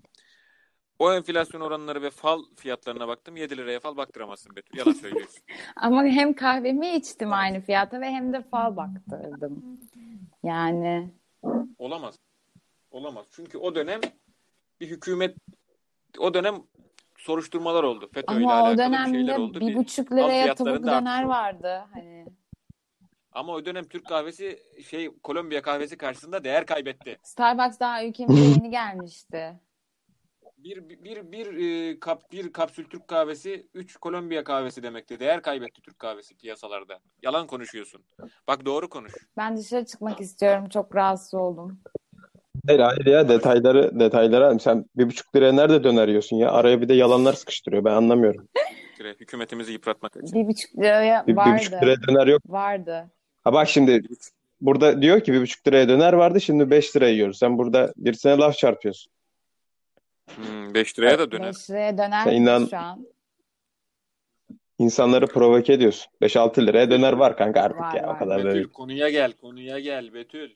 O 1.00 1.14
enflasyon 1.14 1.62
oranları 1.62 2.02
ve 2.02 2.10
fal 2.10 2.44
fiyatlarına 2.56 3.08
baktım. 3.08 3.38
7 3.38 3.58
liraya 3.58 3.80
fal 3.80 3.98
baktıramazsın 3.98 4.56
Betül. 4.56 4.78
Yalan 4.78 4.94
söylüyorsun. 4.94 5.44
Ama 5.76 6.04
hem 6.04 6.34
kahvemi 6.34 6.96
içtim 6.96 7.34
aynı 7.34 7.62
fiyata 7.62 8.02
ve 8.02 8.10
hem 8.10 8.34
de 8.34 8.42
fal 8.42 8.76
baktırdım. 8.76 9.80
Yani 10.44 11.12
Olamaz. 11.78 12.20
Olamaz. 12.92 13.26
Çünkü 13.32 13.58
o 13.58 13.76
dönem 13.76 14.02
bir 14.80 14.88
hükümet 14.88 15.36
o 16.18 16.34
dönem 16.34 16.56
soruşturmalar 17.18 17.84
oldu. 17.84 18.10
FETÖ 18.14 18.34
ile 18.34 18.46
ama 18.46 18.62
o 18.62 18.66
alakalı 18.66 18.74
bir 18.74 19.14
dönemde 19.14 19.38
oldu. 19.38 19.60
bir 19.60 19.76
buçuk 19.76 20.12
liraya 20.12 20.56
tavuk 20.56 20.84
döner 20.84 21.24
oldu. 21.24 21.30
vardı. 21.30 21.84
Hani 21.94 22.26
Ama 23.32 23.54
o 23.54 23.66
dönem 23.66 23.84
Türk 23.88 24.06
kahvesi 24.06 24.60
şey 24.90 25.10
Kolombiya 25.24 25.62
kahvesi 25.62 25.98
karşısında 25.98 26.44
değer 26.44 26.66
kaybetti. 26.66 27.18
Starbucks 27.24 27.80
daha 27.80 28.06
ülkemize 28.06 28.42
yeni 28.50 28.70
gelmişti. 28.70 29.60
Bir 30.58 30.90
bir 30.90 31.32
bir 31.32 31.48
e, 31.90 32.00
kap 32.00 32.32
bir 32.32 32.54
kapsül 32.54 32.86
Türk 32.90 33.08
kahvesi 33.08 33.68
3 33.74 33.98
Kolombiya 33.98 34.44
kahvesi 34.44 34.84
demekti. 34.84 35.20
Değer 35.20 35.42
kaybetti 35.42 35.82
Türk 35.82 36.00
kahvesi 36.00 36.36
piyasalarda. 36.38 37.00
Yalan 37.24 37.48
konuşuyorsun. 37.48 38.02
Bak 38.48 38.66
doğru 38.66 38.90
konuş. 38.90 39.12
Ben 39.38 39.58
dışarı 39.58 39.86
çıkmak 39.86 40.22
istiyorum. 40.22 40.70
Çok 40.70 40.96
rahatsız 40.96 41.34
oldum. 41.34 41.80
Hayır 42.68 42.80
hayır 42.80 43.06
ya 43.06 43.30
detayları 43.30 44.00
detaylara 44.00 44.60
sen 44.60 44.86
bir 44.96 45.06
buçuk 45.06 45.36
liraya 45.36 45.52
nerede 45.54 45.84
döner 45.84 46.08
yiyorsun 46.08 46.38
ya? 46.38 46.52
Araya 46.52 46.82
bir 46.82 46.90
de 46.90 46.94
yalanlar 46.94 47.34
sıkıştırıyor. 47.34 47.86
Ben 47.86 47.94
anlamıyorum. 47.94 48.48
Hükümetimizi 49.20 49.72
yıpratmak 49.72 50.16
için. 50.16 50.40
Bir 50.42 50.48
buçuk 50.48 50.76
liraya 50.78 51.28
Bir, 51.28 51.32
bir 51.32 51.38
buçuk 51.38 51.74
vardı. 51.74 51.86
liraya 51.86 51.98
döner 52.08 52.28
yok. 52.28 52.42
Vardı. 52.46 53.12
Ha 53.44 53.54
bak 53.54 53.70
şimdi 53.70 54.02
burada 54.62 55.02
diyor 55.02 55.24
ki 55.24 55.34
bir 55.34 55.42
buçuk 55.42 55.68
liraya 55.68 55.90
döner 55.90 56.14
vardı 56.14 56.42
şimdi 56.42 56.70
beş 56.72 56.96
liraya 56.96 57.12
yiyoruz. 57.12 57.38
Sen 57.38 57.58
burada 57.58 57.94
birisine 57.98 58.38
laf 58.38 58.58
çarpıyorsun. 58.58 59.12
Hmm, 60.36 60.74
5 60.74 61.00
liraya 61.00 61.20
da 61.20 61.32
döner. 61.32 61.48
5 61.48 61.70
liraya 61.70 61.98
döner 61.98 62.24
Sen 62.24 62.32
inan- 62.34 62.66
şu 62.70 62.78
an? 62.78 63.08
İnsanları 64.80 65.28
provoke 65.28 65.74
ediyorsun. 65.74 66.12
5-6 66.22 66.68
liraya 66.68 66.92
döner 66.92 67.14
var 67.14 67.38
kanka 67.38 67.62
artık 67.62 67.80
Var, 67.80 67.96
ya. 67.96 68.06
O 68.06 68.08
var. 68.10 68.20
kadar 68.20 68.40
da 68.40 68.46
Betül 68.46 68.54
değil. 68.56 68.68
konuya 68.68 69.10
gel, 69.10 69.34
konuya 69.34 69.80
gel 69.80 70.14
Betül. 70.14 70.52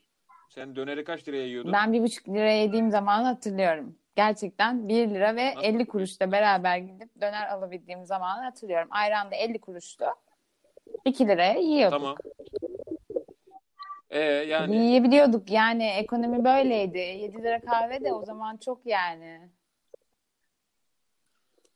Sen 0.50 0.76
döneri 0.76 1.04
kaç 1.04 1.28
liraya 1.28 1.46
yiyordun? 1.46 1.74
Ben 1.74 1.94
bir 1.94 2.02
buçuk 2.02 2.30
liraya 2.30 2.62
yediğim 2.62 2.92
zaman 2.92 3.24
hatırlıyorum. 3.24 3.96
Gerçekten 4.16 4.88
1 4.90 5.08
lira 5.10 5.36
ve 5.36 5.56
Nasıl 5.56 5.64
50 5.68 5.86
kuruşla 5.88 6.32
beraber 6.32 6.78
gidip 6.78 7.22
döner 7.22 7.48
alabildiğim 7.50 8.06
zamanı 8.06 8.44
hatırlıyorum. 8.44 8.88
Ayran 8.92 9.32
da 9.32 9.36
50 9.36 9.60
kuruştu. 9.60 10.06
2 11.06 11.28
liraya 11.28 11.60
yiyorduk. 11.60 12.00
Tamam. 12.00 12.16
Ee 14.10 14.20
yani 14.20 14.76
Yiyebiliyorduk 14.76 15.52
yani 15.52 15.84
ekonomi 15.86 16.46
böyleydi. 16.46 16.98
7 16.98 17.38
lira 17.44 17.62
kahve 17.62 18.04
de 18.04 18.14
o 18.14 18.26
zaman 18.26 18.58
çok 18.58 18.86
yani. 18.86 19.50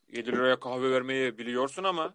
7 0.07 0.31
liraya 0.31 0.59
kahve 0.59 0.91
vermeyi 0.91 1.37
biliyorsun 1.37 1.83
ama 1.83 2.13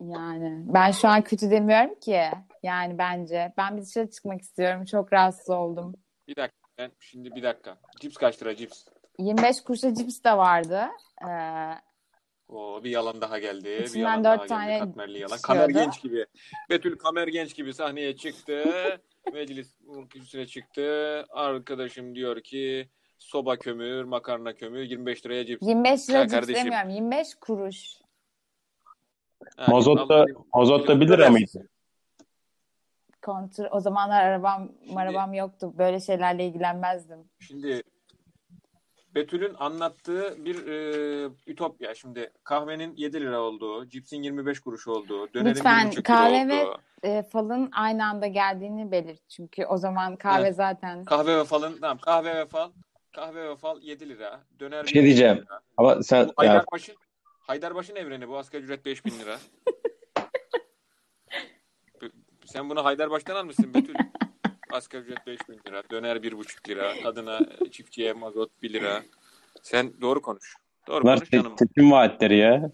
Yani 0.00 0.62
ben 0.74 0.90
şu 0.90 1.08
an 1.08 1.22
kötü 1.22 1.50
demiyorum 1.50 1.94
ki. 2.00 2.22
Yani 2.62 2.98
bence. 2.98 3.52
Ben 3.58 3.76
bir 3.76 3.82
dışarı 3.82 4.10
çıkmak 4.10 4.40
istiyorum. 4.40 4.84
Çok 4.84 5.12
rahatsız 5.12 5.50
oldum. 5.50 5.94
bir 6.28 6.36
dakika 6.36 6.68
ben 6.78 6.90
şimdi 7.00 7.34
bir 7.34 7.42
dakika. 7.42 7.76
Cips 8.00 8.16
kaç 8.16 8.42
lira 8.42 8.56
cips? 8.56 8.84
25 9.18 9.60
kuruşa 9.60 9.94
cips 9.94 10.24
de 10.24 10.36
vardı. 10.36 10.86
Ee, 11.28 11.72
Oo, 12.48 12.84
bir 12.84 12.90
yalan 12.90 13.20
daha 13.20 13.38
geldi. 13.38 13.64
Bir 13.64 13.84
İçinden 13.84 14.00
yalan 14.00 14.24
dört 14.24 14.38
daha 14.38 14.46
tane 14.46 14.72
geldi. 14.78 14.84
Katmerli 14.84 15.18
yalan. 15.18 15.38
Kamer 15.42 15.68
Genç 15.68 16.02
gibi. 16.02 16.26
Betül 16.70 16.98
Kamer 16.98 17.28
Genç 17.28 17.54
gibi 17.54 17.74
sahneye 17.74 18.16
çıktı. 18.16 18.64
Meclis 19.32 19.76
üstüne 20.14 20.46
çıktı. 20.46 21.24
Arkadaşım 21.30 22.14
diyor 22.14 22.40
ki 22.40 22.88
soba 23.18 23.56
kömür, 23.56 24.04
makarna 24.04 24.54
kömür 24.54 24.82
25 24.82 25.26
liraya 25.26 25.46
cips. 25.46 25.66
25 25.66 26.08
lira 26.10 26.18
Ya 26.18 26.24
cips 26.24 26.32
kardeşim. 26.34 26.64
demiyorum. 26.64 26.88
25 26.90 27.34
kuruş. 27.40 27.94
Ha, 29.56 29.66
Mazot 29.72 30.08
da, 30.08 30.14
alayım. 30.14 30.44
mazot 30.54 30.88
da 30.88 30.96
1 30.96 31.00
Biraz- 31.00 31.18
lira 31.18 31.30
mıydı? 31.30 31.68
Kontr 33.22 33.62
o 33.70 33.80
zamanlar 33.80 34.24
arabam 34.24 34.72
arabam 34.96 35.34
yoktu. 35.34 35.72
Böyle 35.78 36.00
şeylerle 36.00 36.46
ilgilenmezdim. 36.46 37.18
Şimdi 37.40 37.82
Betül'ün 39.16 39.54
anlattığı 39.58 40.44
bir 40.44 40.66
e, 40.66 41.30
ütopya. 41.46 41.94
Şimdi 41.94 42.32
kahvenin 42.44 42.96
7 42.96 43.20
lira 43.20 43.40
olduğu, 43.40 43.88
cipsin 43.88 44.22
25 44.22 44.60
kuruş 44.60 44.88
olduğu, 44.88 45.34
dönerin 45.34 45.54
Lütfen 45.54 45.86
1,5 45.86 45.92
lira 45.96 46.02
kahve 46.02 46.48
ve- 46.48 46.64
olduğu. 46.64 46.80
E, 47.02 47.22
falın 47.22 47.68
aynı 47.72 48.06
anda 48.06 48.26
geldiğini 48.26 48.90
belirt. 48.92 49.28
Çünkü 49.28 49.64
o 49.66 49.76
zaman 49.76 50.16
kahve 50.16 50.40
Evet. 50.42 50.56
zaten 50.56 51.04
Kahve 51.04 51.36
ve 51.38 51.44
falın, 51.44 51.78
tamam 51.80 51.98
kahve 51.98 52.36
ve 52.36 52.46
fal, 52.46 52.70
kahve 53.12 53.48
ve 53.50 53.56
fal 53.56 53.82
7 53.82 54.08
lira, 54.08 54.40
döner 54.60 54.82
Bir 54.84 54.88
şey 54.88 55.02
1,5 55.02 55.04
diyeceğim. 55.06 55.36
lira. 55.36 55.60
Ama 55.76 56.02
sen 56.02 56.18
ya, 56.24 56.32
Haydarbaş'ın 56.36 56.94
Haydarbaş'ın 57.46 57.96
evreni 57.96 58.28
bu 58.28 58.38
asgari 58.38 58.62
ücret 58.62 58.84
5000 58.84 59.10
lira. 59.18 59.38
Sen 62.46 62.70
bunu 62.70 62.84
Haydarbaş'tan 62.84 63.36
almışsın 63.36 63.74
Betül. 63.74 63.94
Asgari 64.76 65.02
ücret 65.02 65.26
5000 65.26 65.54
lira, 65.68 65.82
döner 65.90 66.16
1,5 66.16 66.68
lira, 66.68 66.92
kadına 67.02 67.38
çiftçiye 67.70 68.12
mazot 68.12 68.62
1 68.62 68.72
lira. 68.72 69.02
Sen 69.62 69.92
doğru 70.00 70.22
konuş. 70.22 70.54
Doğru 70.88 71.02
bunlar 71.04 71.18
konuş 71.18 71.30
canım. 71.30 71.52
se- 71.52 71.58
seçim 71.68 71.92
vaatleri 71.92 72.36
ya. 72.36 72.70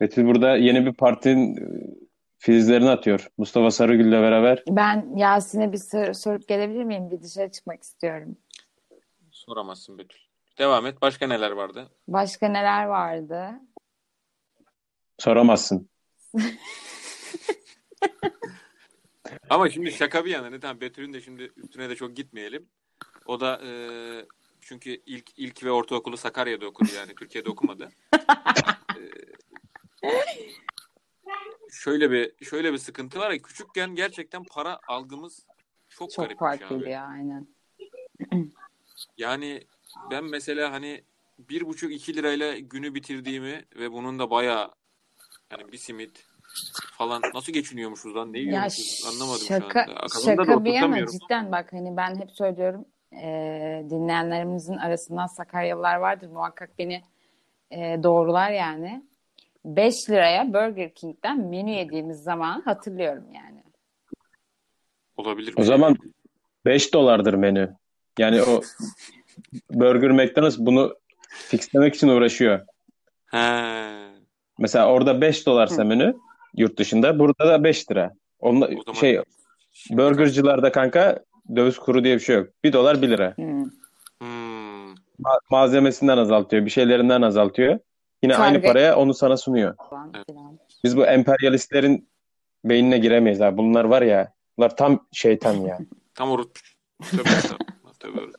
Betül 0.00 0.26
burada 0.26 0.56
yeni 0.56 0.86
bir 0.86 0.92
partinin 0.92 1.56
e, 1.56 1.60
filizlerini 2.38 2.90
atıyor. 2.90 3.28
Mustafa 3.38 3.70
Sarıgül'le 3.70 4.12
beraber. 4.12 4.62
ben 4.68 5.16
Yasin'e 5.16 5.72
bir 5.72 5.78
sor- 5.78 6.12
sorup 6.12 6.48
gelebilir 6.48 6.84
miyim? 6.84 7.10
Bir 7.10 7.22
dışarı 7.22 7.50
çıkmak 7.50 7.82
istiyorum. 7.82 8.36
Soramazsın 9.30 9.98
Betül. 9.98 10.18
Devam 10.58 10.86
et. 10.86 11.02
Başka 11.02 11.26
neler 11.26 11.50
vardı? 11.50 11.88
Başka 12.08 12.48
neler 12.48 12.84
vardı? 12.84 13.50
Soramazsın. 15.18 15.88
Ama 19.50 19.70
şimdi 19.70 19.92
şaka 19.92 20.24
bir 20.24 20.30
yana. 20.30 20.60
Tamam 20.60 20.80
Betül'ün 20.80 21.12
de 21.12 21.20
şimdi 21.20 21.52
üstüne 21.56 21.90
de 21.90 21.96
çok 21.96 22.16
gitmeyelim. 22.16 22.68
O 23.26 23.40
da 23.40 23.60
e, 23.64 23.70
çünkü 24.60 24.90
ilk 25.06 25.30
ilk 25.36 25.64
ve 25.64 25.70
ortaokulu 25.70 26.16
Sakarya'da 26.16 26.66
okudu 26.66 26.88
yani 26.96 27.14
Türkiye'de 27.14 27.50
okumadı. 27.50 27.88
E, 30.04 30.10
şöyle 31.70 32.10
bir 32.10 32.44
şöyle 32.44 32.72
bir 32.72 32.78
sıkıntı 32.78 33.18
var 33.18 33.30
ya 33.30 33.38
küçükken 33.38 33.94
gerçekten 33.94 34.44
para 34.44 34.80
algımız 34.88 35.46
çok, 35.88 36.12
Çok 36.12 36.38
farklıydı 36.38 36.88
ya 36.88 37.04
aynen. 37.04 37.46
Yani 39.18 39.66
ben 40.10 40.24
mesela 40.24 40.72
hani 40.72 41.04
bir 41.38 41.66
buçuk 41.66 41.92
iki 41.92 42.16
lirayla 42.16 42.58
günü 42.58 42.94
bitirdiğimi 42.94 43.64
ve 43.76 43.92
bunun 43.92 44.18
da 44.18 44.30
bayağı 44.30 44.74
yani 45.50 45.72
bir 45.72 45.78
simit 45.78 46.29
falan 46.98 47.22
nasıl 47.34 47.52
geçiniyormuşuz 47.52 48.16
lan 48.16 48.32
ne 48.32 48.38
yiyormuşuz 48.38 49.04
anlamadım 49.12 49.46
şaka, 49.48 49.84
şu 49.84 49.90
anda. 49.90 50.06
Kafamda 50.06 50.42
da 50.42 50.44
şaka 50.44 50.64
bir 50.64 50.72
yana 50.72 51.06
cidden 51.06 51.52
bak 51.52 51.72
hani 51.72 51.96
ben 51.96 52.20
hep 52.20 52.30
söylüyorum 52.30 52.84
e, 53.12 53.26
dinleyenlerimizin 53.90 54.76
arasından 54.76 55.26
Sakaryalılar 55.26 55.96
vardır 55.96 56.28
muhakkak 56.28 56.78
beni 56.78 57.02
e, 57.70 58.02
doğrular 58.02 58.50
yani. 58.50 59.04
5 59.64 60.10
liraya 60.10 60.52
Burger 60.52 60.94
King'den 60.94 61.40
menü 61.40 61.70
yediğimiz 61.70 62.22
zaman 62.22 62.60
hatırlıyorum 62.60 63.24
yani. 63.34 63.62
Olabilir. 65.16 65.54
O 65.56 65.62
zaman 65.62 65.96
5 66.64 66.94
dolardır 66.94 67.34
menü. 67.34 67.76
Yani 68.18 68.42
o 68.42 68.60
Burger 69.70 70.10
McDonald's 70.10 70.58
bunu 70.58 70.96
fixlemek 71.28 71.94
için 71.94 72.08
uğraşıyor. 72.08 72.66
He. 73.26 74.10
Mesela 74.58 74.92
orada 74.92 75.20
5 75.20 75.46
dolarsa 75.46 75.82
Hı. 75.82 75.86
menü 75.86 76.16
yurt 76.56 76.78
dışında 76.78 77.18
burada 77.18 77.48
da 77.48 77.64
5 77.64 77.90
lira. 77.90 78.14
Onunla, 78.40 78.66
O 78.66 78.68
zaman 78.82 79.00
şey 79.00 79.20
Şimdi- 79.72 80.02
burgercılarda 80.02 80.72
kanka 80.72 81.20
döviz 81.56 81.78
kuru 81.78 82.04
diye 82.04 82.14
bir 82.14 82.20
şey 82.20 82.36
yok. 82.36 82.48
1 82.64 82.72
dolar 82.72 83.02
1 83.02 83.08
lira. 83.10 83.36
Hmm. 83.36 83.64
Hmm. 84.18 84.90
Ma- 85.24 85.40
malzemesinden 85.50 86.18
azaltıyor, 86.18 86.64
bir 86.64 86.70
şeylerinden 86.70 87.22
azaltıyor. 87.22 87.78
Yine 88.22 88.36
aynı 88.36 88.58
Karga- 88.58 88.66
paraya 88.66 88.96
onu 88.96 89.14
sana 89.14 89.36
sunuyor. 89.36 89.74
Evet. 90.14 90.26
Biz 90.84 90.96
bu 90.96 91.06
emperyalistlerin 91.06 92.08
beynine 92.64 92.98
giremeyiz 92.98 93.40
abi. 93.42 93.56
Bunlar 93.58 93.84
var 93.84 94.02
ya, 94.02 94.32
bunlar 94.58 94.76
tam 94.76 95.06
şeytan 95.12 95.54
ya. 95.54 95.78
Tam 96.14 96.30
orut. 96.30 96.58
Tövbe 97.10 97.22
estağfurullah. 97.28 98.32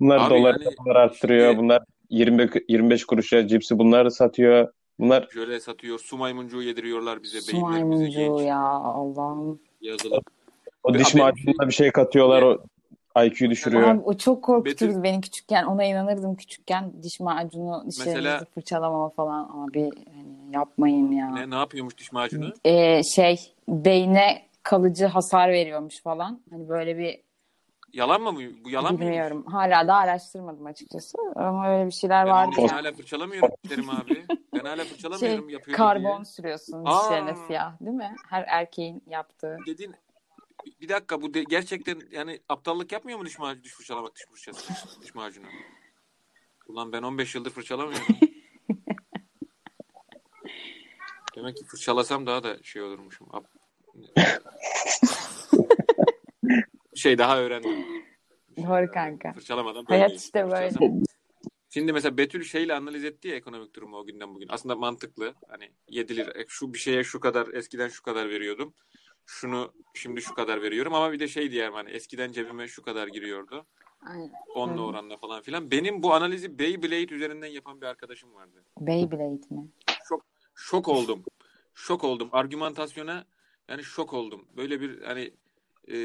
Bunlar 0.00 0.18
Abi 0.18 0.30
dolar 0.30 0.56
yani 0.60 0.98
arttırıyor. 0.98 1.46
şimdi- 1.50 1.62
Bunlar 1.62 1.82
20 2.10 2.50
25 2.68 3.04
kuruşa 3.04 3.46
cipsi 3.48 3.78
bunlar 3.78 4.10
satıyor. 4.10 4.68
Bunlar 4.98 5.28
Jöle 5.34 5.60
satıyor. 5.60 5.98
Su 5.98 6.16
maymuncuğu 6.16 6.62
yediriyorlar 6.62 7.22
bize. 7.22 7.40
Su 7.40 7.56
maymuncuğu 7.60 8.42
ya 8.42 8.60
Allah'ım. 8.60 9.60
yazılı. 9.80 10.20
o 10.82 10.94
diş 10.94 11.14
macununa 11.14 11.68
bir 11.68 11.72
şey 11.72 11.90
katıyorlar. 11.92 12.42
O 12.42 12.58
IQ 13.24 13.50
düşürüyor. 13.50 13.88
Abi 13.88 14.00
o 14.04 14.14
çok 14.16 14.44
korkuturdu 14.44 14.90
Betül- 14.92 15.02
beni 15.02 15.20
küçükken. 15.20 15.64
Ona 15.64 15.84
inanırdım 15.84 16.34
küçükken. 16.34 16.92
Diş 17.02 17.20
macunu, 17.20 17.84
dişlerinizi 17.88 18.16
Mesela- 18.16 18.44
fırçalamama 18.54 19.08
falan. 19.08 19.44
Abi 19.44 19.90
hani 20.14 20.54
yapmayın 20.54 21.12
ya. 21.12 21.30
Ne, 21.30 21.50
ne 21.50 21.54
yapıyormuş 21.54 21.98
diş 21.98 22.12
macunu? 22.12 22.52
Ee, 22.64 23.02
şey 23.02 23.52
beyne 23.68 24.42
kalıcı 24.62 25.06
hasar 25.06 25.48
veriyormuş 25.52 26.02
falan. 26.02 26.40
Hani 26.50 26.68
böyle 26.68 26.98
bir 26.98 27.20
Yalan 27.94 28.22
mı 28.22 28.36
bu? 28.36 28.64
Bu 28.64 28.70
yalan 28.70 28.94
mı? 28.94 29.00
bilmiyorum. 29.00 29.46
Hala 29.46 29.88
da 29.88 29.94
araştırmadım 29.94 30.66
açıkçası. 30.66 31.18
Ama 31.36 31.68
öyle 31.68 31.86
bir 31.86 31.90
şeyler 31.92 32.26
Ben, 32.26 32.32
vardı 32.32 32.56
ben 32.58 32.68
hala 32.68 32.92
fırçalamıyorum 32.92 33.50
dişlerimi 33.64 33.92
abi. 33.92 34.24
Ben 34.54 34.64
hala 34.64 34.84
fırçalamıyorum 34.84 35.44
Şey, 35.44 35.52
yapıyorum 35.52 35.84
karbon 35.84 36.16
diye. 36.16 36.24
sürüyorsun 36.24 36.84
Aa. 36.84 37.02
dişlerine 37.02 37.46
siyah 37.46 37.80
değil 37.80 37.96
mi? 37.96 38.16
Her 38.28 38.44
erkeğin 38.48 39.02
yaptığı. 39.06 39.58
Dediğin 39.66 39.94
bir 40.80 40.88
dakika 40.88 41.22
bu 41.22 41.34
de, 41.34 41.44
gerçekten 41.44 42.00
yani 42.10 42.40
aptallık 42.48 42.92
yapmıyor 42.92 43.18
mu 43.18 43.26
diş 43.26 43.38
macunu, 43.38 43.64
diş 43.64 43.72
fırçalamak, 43.72 44.16
diş 44.16 44.24
fırçası, 44.30 44.72
diş 45.02 45.14
macunu? 45.14 45.46
Ulan 46.68 46.92
ben 46.92 47.02
15 47.02 47.34
yıldır 47.34 47.50
fırçalamıyorum. 47.50 48.06
Demek 51.36 51.56
ki 51.56 51.64
fırçalasam 51.64 52.26
daha 52.26 52.42
da 52.42 52.62
şey 52.62 52.82
olurmuşum. 52.82 53.28
Şey 56.94 57.18
daha 57.18 57.40
öğrendim. 57.40 57.86
Doğru 58.56 58.90
kanka. 58.92 59.32
Fırçalamadan 59.32 59.84
Hayat 59.84 60.02
böyleyim. 60.10 60.16
işte 60.16 60.50
böyle. 60.50 61.00
Şimdi 61.70 61.92
mesela 61.92 62.16
Betül 62.18 62.44
şeyle 62.44 62.74
analiz 62.74 63.04
etti 63.04 63.28
ya 63.28 63.34
ekonomik 63.34 63.74
durumu 63.74 63.96
o 63.96 64.06
günden 64.06 64.34
bugün. 64.34 64.48
Aslında 64.50 64.76
mantıklı. 64.76 65.34
Hani 65.48 65.70
7 65.88 66.16
lira 66.16 66.30
e, 66.40 66.44
şu 66.48 66.74
bir 66.74 66.78
şeye 66.78 67.04
şu 67.04 67.20
kadar 67.20 67.48
eskiden 67.54 67.88
şu 67.88 68.02
kadar 68.02 68.30
veriyordum. 68.30 68.74
Şunu 69.26 69.72
şimdi 69.94 70.22
şu 70.22 70.34
kadar 70.34 70.62
veriyorum 70.62 70.94
ama 70.94 71.12
bir 71.12 71.20
de 71.20 71.28
şey 71.28 71.50
diyelim 71.50 71.72
hani 71.72 71.90
eskiden 71.90 72.32
cebime 72.32 72.68
şu 72.68 72.82
kadar 72.82 73.08
giriyordu. 73.08 73.66
Aynen. 74.06 74.32
Onunla 74.54 74.82
oranla 74.82 75.16
falan 75.16 75.42
filan. 75.42 75.70
Benim 75.70 76.02
bu 76.02 76.14
analizi 76.14 76.58
Beyblade 76.58 77.14
üzerinden 77.14 77.48
yapan 77.48 77.80
bir 77.80 77.86
arkadaşım 77.86 78.34
vardı. 78.34 78.64
Beyblade 78.80 79.54
mi? 79.54 79.68
Şok 80.54 80.88
oldum. 80.88 81.24
Şok 81.74 82.04
oldum. 82.04 82.28
Argümantasyona 82.32 83.24
yani 83.68 83.84
şok 83.84 84.12
oldum. 84.12 84.48
Böyle 84.56 84.80
bir 84.80 85.02
hani 85.02 85.30
e, 85.92 85.96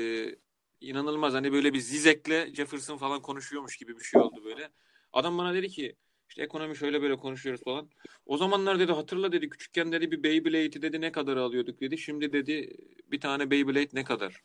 inanılmaz 0.82 1.34
hani 1.34 1.52
böyle 1.52 1.74
bir 1.74 1.80
Zizek'le 1.80 2.56
Jefferson 2.56 2.98
falan 2.98 3.22
konuşuyormuş 3.22 3.78
gibi 3.78 4.00
bir 4.00 4.04
şey 4.04 4.22
oldu 4.22 4.46
böyle. 4.46 4.70
Adam 5.14 5.38
bana 5.38 5.54
dedi 5.54 5.70
ki 5.70 5.96
işte 6.30 6.44
ekonomi 6.44 6.78
şöyle 6.78 7.02
böyle 7.02 7.18
konuşuyoruz 7.18 7.64
falan. 7.64 7.90
O 8.26 8.38
zamanlar 8.38 8.80
dedi 8.80 8.92
hatırla 8.92 9.32
dedi 9.32 9.50
küçükken 9.50 9.92
dedi 9.92 10.12
bir 10.12 10.24
Beyblade'i 10.24 10.82
dedi 10.82 11.02
ne 11.02 11.12
kadar 11.12 11.38
alıyorduk 11.38 11.82
dedi. 11.82 11.98
Şimdi 11.98 12.34
dedi 12.34 12.78
bir 13.12 13.20
tane 13.20 13.52
Beyblade 13.52 13.90
ne 13.94 14.04
kadar? 14.04 14.44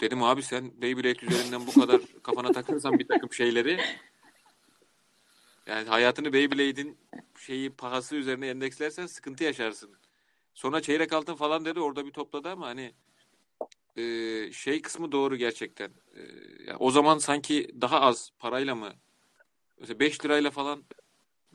Dedim 0.00 0.22
abi 0.22 0.42
sen 0.42 0.82
Beyblade 0.82 1.26
üzerinden 1.26 1.66
bu 1.66 1.80
kadar 1.80 2.00
kafana 2.22 2.52
takırsan 2.52 2.98
bir 2.98 3.08
takım 3.08 3.32
şeyleri 3.32 3.80
yani 5.66 5.88
hayatını 5.88 6.32
Beyblade'in 6.32 6.98
şeyi 7.38 7.70
pahası 7.70 8.16
üzerine 8.16 8.48
endekslersen 8.48 9.06
sıkıntı 9.06 9.44
yaşarsın. 9.44 9.90
Sonra 10.54 10.82
çeyrek 10.82 11.12
altın 11.12 11.34
falan 11.34 11.64
dedi 11.64 11.80
orada 11.80 12.06
bir 12.06 12.12
topladı 12.12 12.48
ama 12.48 12.66
hani 12.66 12.94
e, 13.98 14.52
şey 14.52 14.82
kısmı 14.82 15.12
doğru 15.12 15.36
gerçekten. 15.36 15.88
E, 15.88 16.20
ya 16.66 16.76
o 16.78 16.90
zaman 16.90 17.18
sanki 17.18 17.68
daha 17.80 18.00
az 18.00 18.30
parayla 18.38 18.74
mı 18.74 18.88
mesela 19.80 20.00
5 20.00 20.24
lirayla 20.24 20.50
falan 20.50 20.84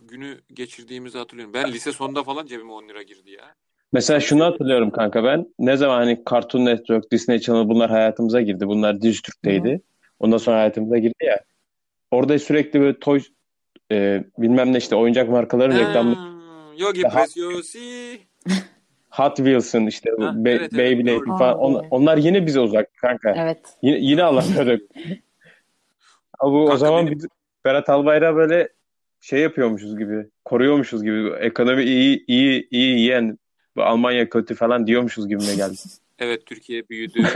günü 0.04 0.42
geçirdiğimizi 0.54 1.18
hatırlıyorum. 1.18 1.54
Ben 1.54 1.72
lise 1.72 1.92
sonunda 1.92 2.24
falan 2.24 2.46
cebime 2.46 2.72
10 2.72 2.90
lira 2.90 3.04
girdi 3.04 3.32
ya. 3.32 3.56
Mesela 3.94 4.20
şunu 4.20 4.44
hatırlıyorum 4.46 4.92
kanka 4.92 5.24
ben. 5.24 5.54
Ne 5.60 5.78
zaman 5.78 5.96
hani 5.96 6.24
Cartoon 6.32 6.66
Network, 6.66 7.12
Disney 7.12 7.40
Channel 7.40 7.70
bunlar 7.70 7.90
hayatımıza 7.90 8.42
girdi. 8.42 8.68
Bunlar 8.68 9.02
Dijitürk'teydi. 9.02 9.82
Ondan 10.20 10.38
sonra 10.38 10.58
hayatımıza 10.58 10.98
girdi 10.98 11.26
ya. 11.26 11.44
Orada 12.12 12.40
sürekli 12.40 12.80
böyle 12.80 13.00
toy 13.00 13.22
e, 13.92 14.24
bilmem 14.38 14.74
ne 14.74 14.78
işte 14.78 14.96
oyuncak 14.96 15.30
markaların 15.30 15.80
reklamı 15.80 16.16
Ha, 16.16 16.34
Yogi 16.78 17.04
Daha- 17.04 17.24
Preciosi. 17.26 18.20
Hot 19.14 19.38
Wheels'ın 19.38 19.88
işte 19.88 20.10
Ha, 20.20 20.34
Be- 20.46 20.52
evet, 20.52 20.62
evet, 20.62 20.74
Beyblade'in 20.74 21.18
doğru. 21.18 21.38
falan 21.38 21.58
on- 21.58 21.88
onlar 21.90 22.18
yine 22.18 22.46
bize 22.46 22.60
uzak 22.60 22.98
kanka. 22.98 23.34
Evet. 23.38 23.60
Yine, 23.82 23.98
yine 23.98 24.24
alamıyorduk. 24.24 24.90
Bu 26.42 26.70
o 26.70 26.78
zaman 26.78 27.06
benim- 27.08 27.18
biz 27.18 27.28
Berat 27.66 27.90
Albayrak'ı 27.90 28.36
böyle 28.36 28.70
şey 29.22 29.40
yapıyormuşuz 29.40 29.98
gibi, 29.98 30.28
koruyormuşuz 30.46 31.04
gibi. 31.04 31.30
Ekonomi 31.40 31.84
iyi 31.84 32.26
iyi 32.28 32.68
iyi 32.72 33.00
yiyen 33.00 33.38
bu 33.76 33.84
Almanya 33.84 34.30
kötü 34.30 34.56
falan 34.56 34.88
diyormuşuz 34.88 35.28
gibime 35.28 35.56
geldi. 35.56 35.76
Evet 36.20 36.46
Türkiye 36.46 36.90
büyüdü. 36.90 37.24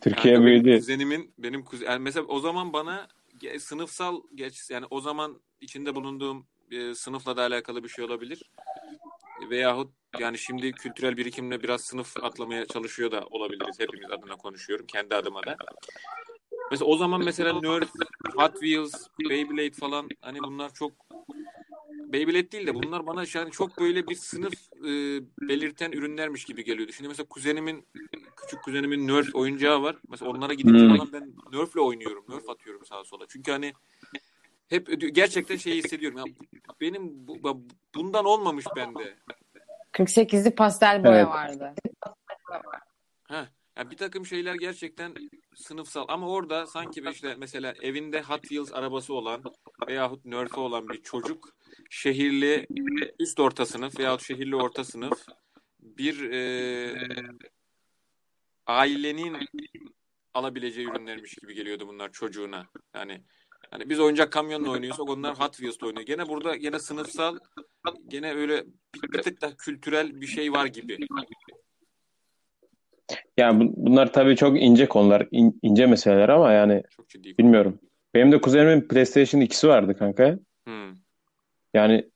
Türkiye 0.00 0.34
Kanka 0.34 0.46
benim 0.46 0.64
büyüdü. 0.64 0.78
Kuzenimin 0.78 1.30
benim 1.38 1.64
kuzen 1.64 1.86
yani 1.86 1.98
mesela 2.02 2.26
o 2.26 2.40
zaman 2.40 2.72
bana 2.72 3.06
sınıfsal 3.58 4.20
geç 4.34 4.70
yani 4.70 4.86
o 4.90 5.00
zaman 5.00 5.40
içinde 5.60 5.94
bulunduğum 5.94 6.46
e, 6.70 6.94
sınıfla 6.94 7.36
da 7.36 7.42
alakalı 7.42 7.84
bir 7.84 7.88
şey 7.88 8.04
olabilir. 8.04 8.42
Veyahut 9.50 9.92
yani 10.18 10.38
şimdi 10.38 10.72
kültürel 10.72 11.16
birikimle 11.16 11.62
biraz 11.62 11.80
sınıf 11.80 12.16
atlamaya 12.24 12.66
çalışıyor 12.66 13.10
da 13.10 13.26
olabiliriz. 13.30 13.80
Hepimiz 13.80 14.10
adına 14.10 14.36
konuşuyorum. 14.36 14.86
Kendi 14.86 15.14
adıma 15.14 15.42
da. 15.46 15.56
Mesela 16.70 16.86
o 16.86 16.96
zaman 16.96 17.24
mesela 17.24 17.60
Nerf, 17.60 17.90
Hot 18.36 18.52
Wheels, 18.52 19.06
Beyblade 19.30 19.70
falan 19.70 20.08
hani 20.20 20.40
bunlar 20.42 20.74
çok 20.74 20.92
Beyblade 22.12 22.52
değil 22.52 22.66
de 22.66 22.74
bunlar 22.74 23.06
bana 23.06 23.24
yani 23.34 23.50
çok 23.50 23.80
böyle 23.80 24.08
bir 24.08 24.14
sınıf 24.14 24.54
e, 24.78 24.90
belirten 25.48 25.92
ürünlermiş 25.92 26.44
gibi 26.44 26.64
geliyordu. 26.64 26.92
Şimdi 26.92 27.08
mesela 27.08 27.28
kuzenimin 27.28 27.86
küçük 28.36 28.62
kuzenimin 28.62 29.08
Nerf 29.08 29.34
oyuncağı 29.34 29.82
var. 29.82 29.96
Mesela 30.08 30.30
onlara 30.30 30.54
gidince 30.54 30.84
Hmm. 30.84 30.96
falan 30.96 31.12
ben 31.12 31.32
Nerf'le 31.52 31.76
oynuyorum. 31.76 32.24
Nerf 32.28 32.48
atıyorum 32.50 32.84
sağa 32.84 33.04
sola. 33.04 33.24
Çünkü 33.28 33.52
hani 33.52 33.72
hep 34.68 34.88
ödü- 34.88 35.08
gerçekten 35.08 35.56
şeyi 35.56 35.82
hissediyorum. 35.82 36.18
Ya 36.18 36.24
benim 36.80 37.28
bu, 37.28 37.66
bundan 37.94 38.24
olmamış 38.24 38.64
bende. 38.76 39.16
48'li 39.92 40.54
pastel 40.54 41.04
boya 41.04 41.16
Evet. 41.16 41.26
vardı. 41.28 41.74
Ha, 43.24 43.48
ya 43.76 43.90
bir 43.90 43.96
takım 43.96 44.26
şeyler 44.26 44.54
gerçekten 44.54 45.14
sınıfsal 45.54 46.04
ama 46.08 46.28
orada 46.28 46.66
sanki 46.66 47.04
işte 47.10 47.34
mesela 47.38 47.74
evinde 47.82 48.22
Hot 48.22 48.42
Wheels 48.42 48.72
arabası 48.72 49.14
olan 49.14 49.42
veyahut 49.88 50.24
Nerf'e 50.24 50.60
olan 50.60 50.88
bir 50.88 51.02
çocuk 51.02 51.48
şehirli 51.90 52.66
üst 53.20 53.40
orta 53.40 53.66
sınıf 53.66 53.98
veyahut 53.98 54.22
şehirli 54.22 54.56
orta 54.56 54.84
sınıf 54.84 55.26
bir 55.80 56.30
e, 56.30 56.94
ailenin 58.66 59.36
alabileceği 60.34 60.86
ürünlermiş 60.88 61.34
gibi 61.34 61.54
geliyordu 61.54 61.88
bunlar 61.88 62.12
çocuğuna. 62.12 62.66
Yani 62.94 63.22
hani 63.70 63.90
biz 63.90 64.00
oyuncak 64.00 64.32
kamyonla 64.32 64.70
oynuyorsak 64.70 65.08
onlar 65.10 65.40
Hot 65.40 65.52
Wheels'la 65.56 65.86
oynuyor. 65.86 66.06
Gene 66.06 66.28
burada 66.28 66.56
gene 66.56 66.78
sınıfsal 66.78 67.38
gene 68.08 68.34
öyle 68.34 68.64
bir, 68.94 69.12
bir 69.12 69.22
tık 69.22 69.42
da 69.42 69.56
kültürel 69.58 70.20
bir 70.20 70.26
şey 70.26 70.52
var 70.52 70.66
gibi. 70.66 70.98
Yani 73.36 73.60
bu- 73.68 73.72
bunlar 73.76 74.12
tabii 74.12 74.36
çok 74.36 74.60
ince 74.62 74.86
konular, 74.88 75.28
in- 75.30 75.58
ince 75.62 75.86
meseleler 75.86 76.28
ama 76.28 76.52
yani 76.52 76.82
Çok 76.96 77.08
ciddi. 77.08 77.38
bilmiyorum. 77.38 77.78
Benim 78.14 78.32
de 78.32 78.40
kuzenimin 78.40 78.88
PlayStation 78.88 79.40
2'si 79.40 79.68
vardı 79.68 79.98
kanka. 79.98 80.38
Hmm. 80.66 80.94
Yani 81.74 82.10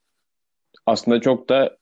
aslında 0.85 1.21
çok 1.21 1.49
da 1.49 1.77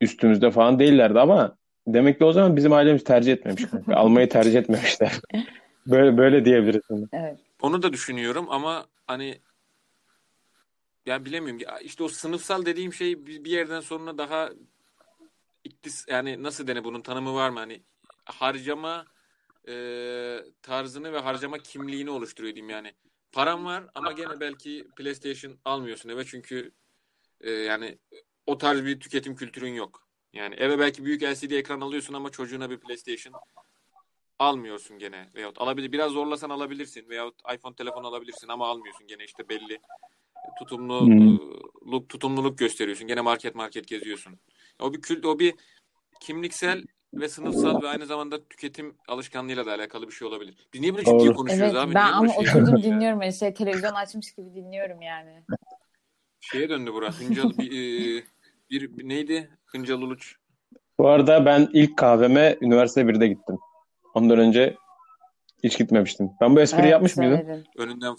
üstümüzde 0.00 0.50
falan 0.50 0.78
değillerdi 0.78 1.20
ama 1.20 1.56
demek 1.86 2.18
ki 2.18 2.24
o 2.24 2.32
zaman 2.32 2.56
bizim 2.56 2.72
ailemiz 2.72 3.04
tercih 3.04 3.32
etmemiş 3.32 3.64
kanka. 3.64 3.94
Almayı 3.96 4.28
tercih 4.28 4.58
etmemişler. 4.58 5.12
Böyle 5.86 6.18
böyle 6.18 6.44
diyebiliriz. 6.44 6.82
bunu. 6.90 7.08
Evet. 7.12 7.38
Onu 7.60 7.82
da 7.82 7.92
düşünüyorum 7.92 8.46
ama 8.50 8.86
hani 9.06 9.40
ya 11.06 11.24
bilemiyorum. 11.24 11.60
Ya 11.60 11.78
işte 11.78 12.04
o 12.04 12.08
sınıfsal 12.08 12.66
dediğim 12.66 12.92
şey 12.92 13.26
bir 13.26 13.50
yerden 13.50 13.80
sonra 13.80 14.18
daha 14.18 14.50
iktis 15.64 16.04
yani 16.08 16.42
nasıl 16.42 16.66
dene 16.66 16.84
bunun 16.84 17.00
tanımı 17.00 17.34
var 17.34 17.50
mı? 17.50 17.58
Hani 17.58 17.82
harcama 18.24 19.06
e, 19.68 19.74
tarzını 20.62 21.12
ve 21.12 21.18
harcama 21.18 21.58
kimliğini 21.58 22.10
oluşturuyor 22.10 22.54
diyeyim 22.54 22.70
yani. 22.70 22.94
Param 23.32 23.64
var 23.64 23.84
ama 23.94 24.12
gene 24.12 24.40
belki 24.40 24.88
PlayStation 24.96 25.58
almıyorsun 25.64 26.08
eve 26.08 26.24
çünkü 26.24 26.72
e, 27.40 27.50
yani 27.50 27.98
o 28.46 28.58
tarz 28.58 28.84
bir 28.84 29.00
tüketim 29.00 29.36
kültürün 29.36 29.74
yok. 29.74 30.08
Yani 30.32 30.54
eve 30.54 30.78
belki 30.78 31.04
büyük 31.04 31.22
LCD 31.22 31.50
ekran 31.50 31.80
alıyorsun 31.80 32.14
ama 32.14 32.30
çocuğuna 32.30 32.70
bir 32.70 32.80
PlayStation 32.80 33.34
almıyorsun 34.40 34.98
gene 34.98 35.28
veyahut 35.34 35.60
alabilir 35.60 35.92
biraz 35.92 36.12
zorlasan 36.12 36.50
alabilirsin 36.50 37.08
veyahut 37.08 37.34
iPhone 37.54 37.74
telefon 37.74 38.04
alabilirsin 38.04 38.48
ama 38.48 38.68
almıyorsun 38.68 39.06
gene 39.06 39.24
işte 39.24 39.48
belli 39.48 39.80
tutumlu 40.58 41.10
look 41.86 42.08
tutumluluk 42.08 42.58
gösteriyorsun 42.58 43.06
gene 43.06 43.20
market 43.20 43.54
market 43.54 43.88
geziyorsun 43.88 44.38
o 44.80 44.94
bir 44.94 45.00
kült 45.00 45.24
o 45.24 45.38
bir 45.38 45.54
kimliksel 46.20 46.84
ve 47.14 47.28
sınıfsal 47.28 47.82
ve 47.82 47.88
aynı 47.88 48.06
zamanda 48.06 48.44
tüketim 48.44 48.96
alışkanlığıyla 49.08 49.66
da 49.66 49.72
alakalı 49.72 50.06
bir 50.06 50.12
şey 50.12 50.28
olabilir. 50.28 50.54
Biz 50.74 50.80
niye 50.80 50.94
böyle 50.94 51.04
ciddi 51.04 51.26
Doğru. 51.26 51.34
konuşuyoruz 51.34 51.74
Evet 51.74 51.84
abi? 51.84 51.94
ben 51.94 52.04
Niye 52.04 52.14
ama 52.14 52.28
şey 52.28 52.48
oturdum 52.48 52.82
dinliyorum. 52.82 53.22
Yani 53.22 53.32
şey 53.32 53.54
televizyon 53.54 53.94
açmış 53.94 54.34
gibi 54.34 54.54
dinliyorum 54.54 55.02
yani. 55.02 55.44
Şeye 56.40 56.68
döndü 56.68 56.90
burası. 56.94 57.24
Hıncal 57.24 57.58
bir, 57.58 57.72
e, 57.72 58.24
bir, 58.70 58.98
bir 58.98 59.08
neydi? 59.08 59.50
Hıncal 59.66 60.02
Uluç. 60.02 60.36
Bu 60.98 61.08
arada 61.08 61.46
ben 61.46 61.68
ilk 61.72 61.96
kahveme 61.96 62.56
üniversite 62.60 63.00
1'de 63.00 63.28
gittim. 63.28 63.58
Ondan 64.14 64.38
önce 64.38 64.76
hiç 65.64 65.78
gitmemiştim. 65.78 66.30
Ben 66.40 66.56
bu 66.56 66.60
espriyi 66.60 66.82
Evet, 66.82 66.92
yapmış 66.92 67.16
mıydım? 67.16 67.36
söyledin. 67.38 67.66
Önünden 67.76 68.16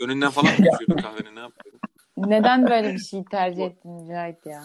önünden 0.00 0.30
falan 0.30 0.54
mı 0.54 0.62
geçiyordu 0.62 1.02
kahvenin 1.02 1.36
ne 1.36 1.40
yapıyordun? 1.40 1.80
Neden 2.16 2.68
böyle 2.70 2.92
bir 2.92 2.98
şey 2.98 3.24
tercih 3.24 3.64
ettin 3.64 3.90
Mücahit 3.90 4.46
ya? 4.46 4.62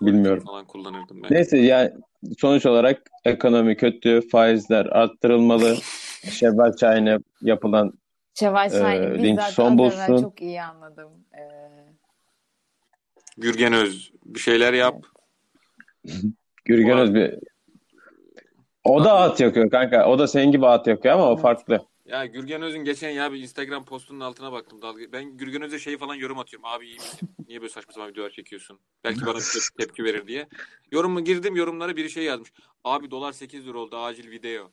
Bilmiyorum. 0.00 0.44
Falan 0.44 0.64
kullanırdım 0.66 1.22
ben. 1.22 1.32
Neyse 1.32 1.58
yani 1.58 1.92
sonuç 2.38 2.66
olarak 2.66 3.10
ekonomi 3.24 3.76
kötü, 3.76 4.28
faizler 4.28 4.86
arttırılmalı. 4.86 5.76
Şevval 6.30 6.76
Çay'ına 6.76 7.18
yapılan 7.40 7.92
Şevval 8.34 8.70
Şahin'i 8.70 9.22
link 9.22 9.38
bizzat 9.38 9.52
son 9.52 9.78
bulsun. 9.78 10.16
çok 10.16 10.42
iyi 10.42 10.62
anladım. 10.62 11.10
Ee, 11.34 11.40
Gürgen 13.36 13.72
Öz 13.72 14.12
bir 14.24 14.40
şeyler 14.40 14.72
yap. 14.72 15.04
Gürgen 16.64 16.96
Bu- 16.98 17.00
Özbey. 17.00 17.40
O 18.84 19.04
da 19.04 19.12
at 19.12 19.40
yakıyor 19.40 19.70
kanka. 19.70 20.06
O 20.06 20.18
da 20.18 20.26
senin 20.28 20.52
gibi 20.52 20.66
at 20.66 20.86
yakıyor 20.86 21.14
ama 21.14 21.30
o 21.30 21.36
farklı. 21.36 21.86
Ya 22.06 22.26
Gürgen 22.26 22.62
Öz'ün 22.62 22.84
geçen 22.84 23.10
ya 23.10 23.32
bir 23.32 23.42
Instagram 23.42 23.84
postunun 23.84 24.20
altına 24.20 24.52
baktım. 24.52 24.82
Dalga. 24.82 25.12
Ben 25.12 25.36
Gürgen 25.36 25.62
Öz'e 25.62 25.78
şey 25.78 25.98
falan 25.98 26.14
yorum 26.14 26.38
atıyorum. 26.38 26.68
Abi 26.68 26.86
iyi 26.86 26.94
misin? 26.94 27.28
Niye 27.48 27.60
böyle 27.60 27.72
saçma 27.72 27.92
sapan 27.92 28.08
videolar 28.10 28.30
çekiyorsun? 28.30 28.78
Belki 29.04 29.26
bana 29.26 29.34
bir 29.34 29.40
tep- 29.40 29.76
tepki 29.78 30.04
verir 30.04 30.26
diye. 30.26 30.46
Yorumu 30.92 31.24
girdim 31.24 31.56
yorumlara 31.56 31.96
biri 31.96 32.10
şey 32.10 32.24
yazmış. 32.24 32.52
Abi 32.84 33.10
dolar 33.10 33.32
8 33.32 33.66
lira 33.66 33.78
oldu 33.78 33.96
acil 33.96 34.30
video. 34.30 34.70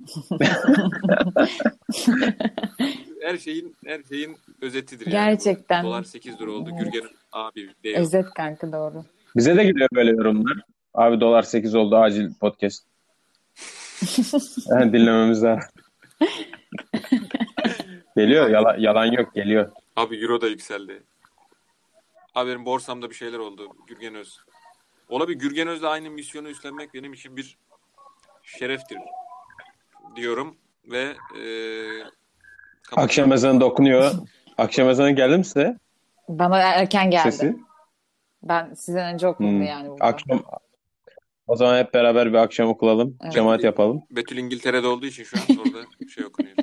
her 3.22 3.38
şeyin 3.38 3.76
her 3.86 4.02
şeyin 4.08 4.36
özetidir 4.62 5.06
yani. 5.06 5.12
Gerçekten. 5.12 5.84
Dolar 5.84 6.02
8 6.02 6.40
lira 6.40 6.50
oldu. 6.50 6.70
Evet. 6.72 6.92
Gürgen 6.92 7.08
abi 7.32 7.70
video. 7.84 8.00
Özet 8.00 8.26
kanka 8.36 8.72
doğru. 8.72 9.04
Bize 9.36 9.56
de 9.56 9.64
geliyor 9.64 9.88
böyle 9.94 10.10
yorumlar. 10.10 10.56
Abi 10.94 11.20
dolar 11.20 11.42
8 11.42 11.74
oldu 11.74 11.96
acil 11.96 12.34
podcast. 12.40 12.84
Yani 14.70 14.92
dinlememiz 14.92 15.42
lazım. 15.42 15.70
geliyor. 18.16 18.48
Yalan, 18.50 18.78
yalan 18.78 19.04
yok 19.04 19.34
geliyor. 19.34 19.72
Abi 19.96 20.16
euro 20.22 20.40
da 20.40 20.46
yükseldi. 20.48 21.02
Abi 22.34 22.50
benim 22.50 22.64
borsamda 22.64 23.10
bir 23.10 23.14
şeyler 23.14 23.38
oldu. 23.38 23.68
Gürgen 23.86 24.14
Öz. 24.14 24.38
Ola 25.08 25.28
bir 25.28 25.34
Gürgen 25.34 25.68
Öz'le 25.68 25.82
aynı 25.84 26.10
misyonu 26.10 26.48
üstlenmek 26.48 26.94
benim 26.94 27.12
için 27.12 27.36
bir 27.36 27.58
şereftir 28.42 28.98
diyorum 30.16 30.56
ve 30.84 31.00
e, 31.00 31.12
kapatıyorum. 32.82 32.96
Akşam 32.96 33.32
ezanı 33.32 33.60
da 33.60 33.64
okunuyor. 33.64 34.12
Akşam 34.58 34.88
ezanı 34.88 35.10
geldi 35.10 35.36
mi 35.38 35.44
size? 35.44 35.78
Bana 36.28 36.58
erken 36.58 37.10
geldi. 37.10 37.32
Sesi? 37.32 37.56
Ben 38.42 38.74
sizden 38.74 39.14
önce 39.14 39.28
okundu 39.28 39.50
Hmm. 39.50 39.62
yani. 39.62 39.88
burada. 39.90 40.04
Akşam 40.04 40.42
o 41.48 41.56
zaman 41.56 41.78
hep 41.78 41.94
beraber 41.94 42.32
bir 42.32 42.38
akşam 42.38 42.68
okulalım. 42.68 43.16
Evet. 43.22 43.32
Cemaat 43.32 43.64
yapalım. 43.64 44.02
Betül 44.10 44.36
İngiltere'de 44.36 44.86
olduğu 44.86 45.06
için 45.06 45.24
şu 45.24 45.36
an 45.36 45.58
orada 45.58 45.86
şey 46.14 46.24
okunuyor. 46.24 46.56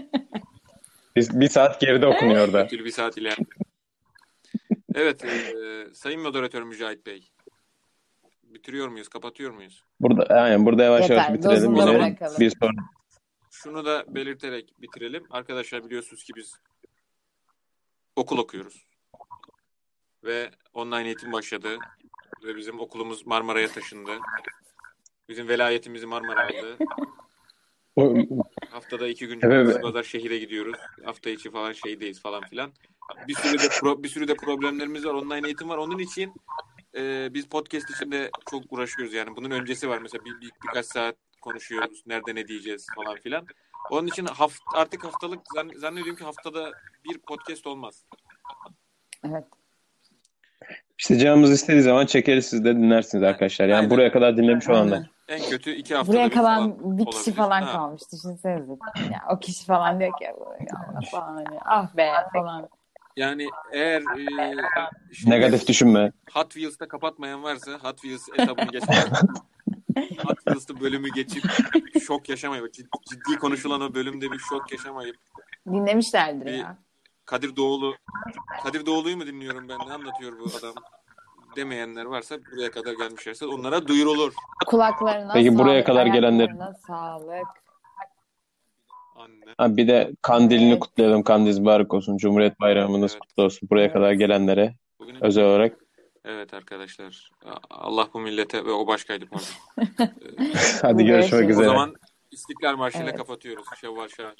Biz 1.15 1.39
bir 1.39 1.49
saat 1.49 1.81
geride 1.81 2.07
okunuyor 2.07 2.47
orada. 2.47 2.63
Betül 2.63 2.85
bir 2.85 2.91
saat 2.91 3.17
ileride. 3.17 3.43
Evet, 4.95 5.25
e, 5.25 5.53
sayın 5.93 6.21
moderatör 6.21 6.63
Mücahit 6.63 7.05
Bey. 7.05 7.29
Bitiriyor 8.43 8.87
muyuz, 8.87 9.07
kapatıyor 9.07 9.51
muyuz? 9.51 9.83
Burada 9.99 10.37
yani 10.39 10.65
burada 10.65 10.83
yavaş 10.83 11.01
Yeter, 11.01 11.15
yavaş 11.15 11.33
bitirelim 11.33 11.75
yine. 11.75 11.85
bırakalım. 11.85 12.39
Bir 12.39 12.53
sonra 12.61 12.71
Şunu 13.51 13.85
da 13.85 14.05
belirterek 14.07 14.73
bitirelim. 14.81 15.23
Arkadaşlar 15.29 15.85
biliyorsunuz 15.85 16.23
ki 16.23 16.33
biz 16.35 16.53
okul 18.15 18.37
okuyoruz. 18.37 18.85
Ve 20.23 20.51
online 20.73 21.05
eğitim 21.05 21.31
başladı. 21.31 21.77
Ve 22.43 22.55
bizim 22.55 22.79
okulumuz 22.79 23.25
Marmara'ya 23.25 23.67
taşındı. 23.67 24.11
Bizim 25.29 25.47
velayetimizi 25.47 26.05
Marmara 26.05 26.45
aldı. 26.47 26.77
O- 27.95 28.15
Haftada 28.69 29.07
iki 29.07 29.27
gün 29.27 29.39
Evet. 29.43 29.51
cumartesi 29.51 29.81
pazar 29.81 30.03
şehire 30.03 30.37
gidiyoruz. 30.37 30.77
Hafta 31.05 31.29
içi 31.29 31.51
falan 31.51 31.71
şeydeyiz 31.71 32.21
falan 32.21 32.41
filan. 32.43 32.73
Bir 33.27 33.33
sürü 33.35 33.59
de 33.59 33.63
pro- 33.67 34.03
bir 34.03 34.07
sürü 34.09 34.27
de 34.27 34.35
problemlerimiz 34.35 35.05
var. 35.05 35.13
Online 35.13 35.47
eğitim 35.47 35.69
var. 35.69 35.77
Onun 35.77 35.99
için 35.99 36.33
e, 36.95 37.29
biz 37.33 37.47
podcast 37.47 37.89
içinde 37.89 38.29
çok 38.51 38.63
uğraşıyoruz 38.73 39.13
yani. 39.13 39.35
Bunun 39.35 39.51
öncesi 39.51 39.89
var 39.89 39.99
mesela 40.01 40.25
bir, 40.25 40.41
bir 40.41 40.51
birkaç 40.63 40.85
saat 40.85 41.15
konuşuyoruz. 41.41 42.03
Nerede 42.05 42.35
ne 42.35 42.47
diyeceğiz 42.47 42.87
falan 42.95 43.15
filan. 43.15 43.45
Onun 43.91 44.07
için 44.07 44.25
haft, 44.25 44.61
artık 44.73 45.03
haftalık 45.03 45.39
zann- 45.55 45.77
zannediyorum 45.79 46.15
ki 46.15 46.23
haftada 46.23 46.71
bir 47.09 47.17
podcast 47.17 47.67
olmaz. 47.67 48.05
Evet. 49.25 49.43
İşte 50.99 51.17
canımız 51.19 51.51
istediği 51.51 51.81
zaman 51.81 52.05
çekeriz 52.05 52.45
siz 52.45 52.65
de 52.65 52.75
dinlersiniz 52.75 53.23
arkadaşlar. 53.23 53.65
Yani 53.67 53.77
Aynen. 53.77 53.89
buraya 53.89 54.11
kadar 54.11 54.37
dinlemiş 54.37 54.69
olanlar. 54.69 54.99
En 55.27 55.41
kötü 55.49 55.71
iki 55.71 55.95
haftada 55.95 56.13
Buraya 56.17 56.29
kalan 56.29 56.77
falan 56.77 56.97
bir 56.97 57.05
kişi 57.05 57.17
olabilir. 57.19 57.35
falan 57.35 57.61
Ha. 57.61 57.71
kalmış. 57.71 58.01
Düşünsenize. 58.13 58.71
Ya, 59.11 59.21
o 59.29 59.39
kişi 59.39 59.65
falan 59.65 59.99
diyor 59.99 60.11
ki 60.17 60.23
ya 60.23 60.33
Allah 60.89 60.99
falan 61.11 61.35
hani 61.35 61.59
ah 61.65 61.97
be 61.97 62.11
falan. 62.33 62.69
Yani 63.17 63.47
eğer 63.71 64.01
e, 64.01 64.55
Negatif 65.25 65.67
düşünme. 65.67 66.11
Hot 66.33 66.53
Wheels'ta 66.53 66.87
kapatmayan 66.87 67.43
varsa 67.43 67.71
Hot 67.71 68.01
Wheels 68.01 68.29
etabını 68.39 68.71
geçmeyen 68.71 69.07
Hot 70.17 70.35
Wheels'ta 70.37 70.79
bölümü 70.79 71.09
geçip 71.15 71.43
şok 72.07 72.29
yaşamayıp 72.29 72.73
ciddi, 72.73 72.89
ciddi 73.09 73.39
konuşulan 73.39 73.81
o 73.81 73.93
bölümde 73.93 74.31
bir 74.31 74.39
şok 74.39 74.71
yaşamayıp 74.71 75.15
Dinlemişlerdir 75.67 76.45
Bir- 76.45 76.51
ya. 76.53 76.77
Kadir 77.25 77.55
Doğulu 77.55 77.95
Kadir 78.63 78.85
Doğulu'yu 78.85 79.17
mu 79.17 79.27
dinliyorum 79.27 79.69
ben 79.69 79.79
ne 79.87 79.93
anlatıyor 79.93 80.39
bu 80.39 80.43
adam 80.59 80.73
demeyenler 81.55 82.05
varsa 82.05 82.35
buraya 82.51 82.71
kadar 82.71 82.93
gelmişlerse 82.93 83.45
onlara 83.45 83.87
duyurulur. 83.87 84.33
Kulaklarına 84.65 85.33
Peki 85.33 85.57
buraya 85.57 85.71
sağlık, 85.73 85.85
kadar 85.85 86.05
gelenler- 86.05 86.73
sağlık. 86.87 87.47
Anne. 89.15 89.45
Ha, 89.57 89.77
bir 89.77 89.87
de 89.87 90.11
kandilini 90.21 90.69
Evet. 90.71 90.79
kutlayalım. 90.79 91.23
Kandil 91.23 91.59
mübarek 91.59 91.93
olsun. 91.93 92.17
Cumhuriyet 92.17 92.59
Bayramınız 92.59 93.11
Evet. 93.11 93.21
kutlu 93.21 93.43
olsun. 93.43 93.69
Buraya 93.71 93.83
Evet. 93.83 93.93
kadar 93.93 94.11
gelenlere 94.11 94.75
Bugün 94.99 95.23
özel 95.23 95.43
olarak. 95.45 95.77
evet 96.25 96.53
arkadaşlar 96.53 97.29
Allah 97.69 98.07
bu 98.13 98.19
millete 98.19 98.65
ve 98.65 98.71
o 98.71 98.87
başkaydı 98.87 99.25
pardon. 99.25 99.45
Hadi 100.81 101.03
Bu 101.03 101.07
görüşmek 101.07 101.31
görüşürüz. 101.31 101.43
o 101.57 101.61
üzere. 101.61 101.65
zaman 101.65 101.95
İstiklal 102.31 102.75
Marşı 102.77 102.97
ile 102.97 103.03
Evet. 103.03 103.17
kapatıyoruz. 103.17 103.65
Şevval 103.81 104.07
Şahin. 104.07 104.35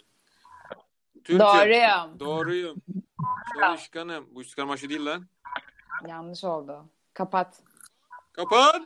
Türk'üm. 1.26 1.40
Doğruyum. 1.40 2.20
Doğruyum. 2.20 2.82
Çalışkanım. 3.60 4.28
Bu 4.32 4.42
Marşı 4.66 4.90
değil 4.90 5.06
lan. 5.06 5.28
Yanlış 6.08 6.44
oldu. 6.44 6.86
Kapat. 7.14 7.60
Kapat. 8.34 8.82